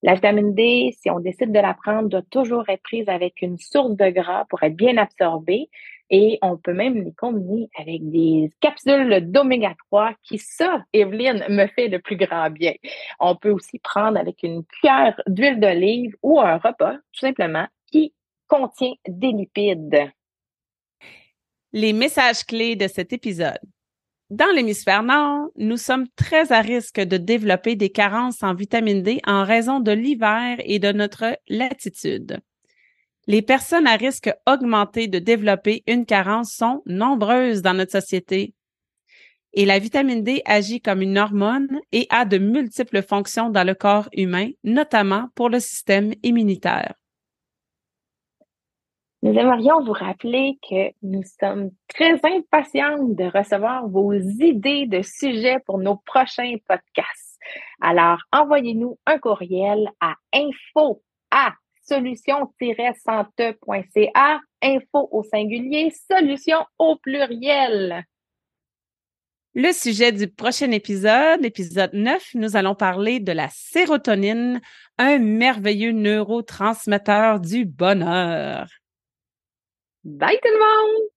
La 0.03 0.15
vitamine 0.15 0.55
D, 0.55 0.97
si 0.99 1.11
on 1.11 1.21
décide 1.21 1.53
de 1.53 1.61
la 1.61 1.75
prendre, 1.75 2.09
doit 2.09 2.23
toujours 2.23 2.69
être 2.69 2.83
prise 2.83 3.09
avec 3.11 3.43
une 3.43 3.59
source 3.59 3.97
de 3.97 4.09
gras 4.09 4.47
pour 4.49 4.63
être 4.63 4.75
bien 4.75 4.97
absorbée 4.97 5.69
Et 6.14 6.38
on 6.42 6.59
peut 6.59 6.75
même 6.75 7.03
les 7.03 7.12
combiner 7.12 7.70
avec 7.75 8.09
des 8.11 8.51
capsules 8.61 9.33
d'oméga 9.33 9.75
3 9.87 10.12
qui, 10.22 10.37
ça, 10.37 10.85
Evelyne, 10.92 11.42
me 11.48 11.66
fait 11.68 11.88
le 11.88 12.01
plus 12.01 12.16
grand 12.16 12.51
bien. 12.51 12.75
On 13.18 13.35
peut 13.35 13.51
aussi 13.51 13.79
prendre 13.79 14.18
avec 14.18 14.42
une 14.42 14.62
cuillère 14.62 15.18
d'huile 15.27 15.59
d'olive 15.59 16.14
ou 16.22 16.38
un 16.38 16.59
repas, 16.59 16.92
tout 16.92 17.20
simplement, 17.20 17.66
qui 17.90 18.12
contient 18.46 18.92
des 19.09 19.33
lipides. 19.33 20.11
Les 21.72 21.94
messages 21.94 22.44
clés 22.44 22.77
de 22.77 22.88
cet 22.88 23.14
épisode. 23.14 23.59
Dans 24.29 24.55
l'hémisphère 24.55 25.03
nord, 25.03 25.48
nous 25.57 25.79
sommes 25.79 26.07
très 26.14 26.53
à 26.53 26.61
risque 26.61 27.01
de 27.01 27.16
développer 27.16 27.75
des 27.75 27.90
carences 27.90 28.42
en 28.42 28.55
vitamine 28.55 29.03
D 29.03 29.20
en 29.27 29.44
raison 29.44 29.81
de 29.81 29.92
l'hiver 29.92 30.59
et 30.64 30.79
de 30.79 30.92
notre 30.92 31.38
latitude. 31.48 32.38
Les 33.29 33.43
personnes 33.43 33.87
à 33.87 33.95
risque 33.95 34.35
augmenté 34.49 35.07
de 35.07 35.21
développer 35.21 35.85
une 35.87 36.07
carence 36.07 36.53
sont 36.53 36.83
nombreuses 36.87 37.63
dans 37.63 37.75
notre 37.75 37.93
société. 37.93 38.55
Et 39.53 39.65
la 39.65 39.79
vitamine 39.79 40.25
D 40.25 40.43
agit 40.45 40.81
comme 40.81 41.03
une 41.03 41.19
hormone 41.19 41.81
et 41.93 42.07
a 42.11 42.25
de 42.25 42.39
multiples 42.39 43.03
fonctions 43.03 43.51
dans 43.51 43.65
le 43.65 43.75
corps 43.75 44.09
humain, 44.13 44.49
notamment 44.65 45.29
pour 45.35 45.51
le 45.51 45.61
système 45.61 46.15
immunitaire. 46.23 46.95
Nous 49.23 49.35
aimerions 49.35 49.85
vous 49.85 49.93
rappeler 49.93 50.59
que 50.69 50.93
nous 51.03 51.23
sommes 51.41 51.71
très 51.87 52.15
impatients 52.25 53.05
de 53.05 53.25
recevoir 53.25 53.87
vos 53.89 54.15
idées 54.15 54.87
de 54.87 55.03
sujets 55.03 55.61
pour 55.65 55.79
nos 55.79 55.97
prochains 55.97 56.57
podcasts. 56.67 57.39
Alors, 57.81 58.19
envoyez-nous 58.33 58.99
un 59.07 59.19
courriel 59.19 59.89
à 60.01 60.15
info 60.35 61.03
solution-sante.ca, 61.83 64.40
info 64.62 65.09
au 65.11 65.23
singulier, 65.23 65.92
solution 66.11 66.64
au 66.79 66.97
pluriel. 66.97 68.07
Le 69.55 69.71
sujet 69.73 70.12
du 70.12 70.29
prochain 70.29 70.71
épisode, 70.71 71.45
épisode 71.45 71.92
9, 71.92 72.31
nous 72.37 72.57
allons 72.57 72.75
parler 72.75 73.21
de 73.21 73.33
la 73.33 73.51
sérotonine, 73.51 74.62
un 74.97 75.18
merveilleux 75.18 75.92
neurotransmetteur 75.92 77.38
du 77.38 77.66
bonheur. 77.66 78.66
Bye 80.05 80.38
tout 80.42 80.49
le 80.49 80.59
monde! 80.59 81.11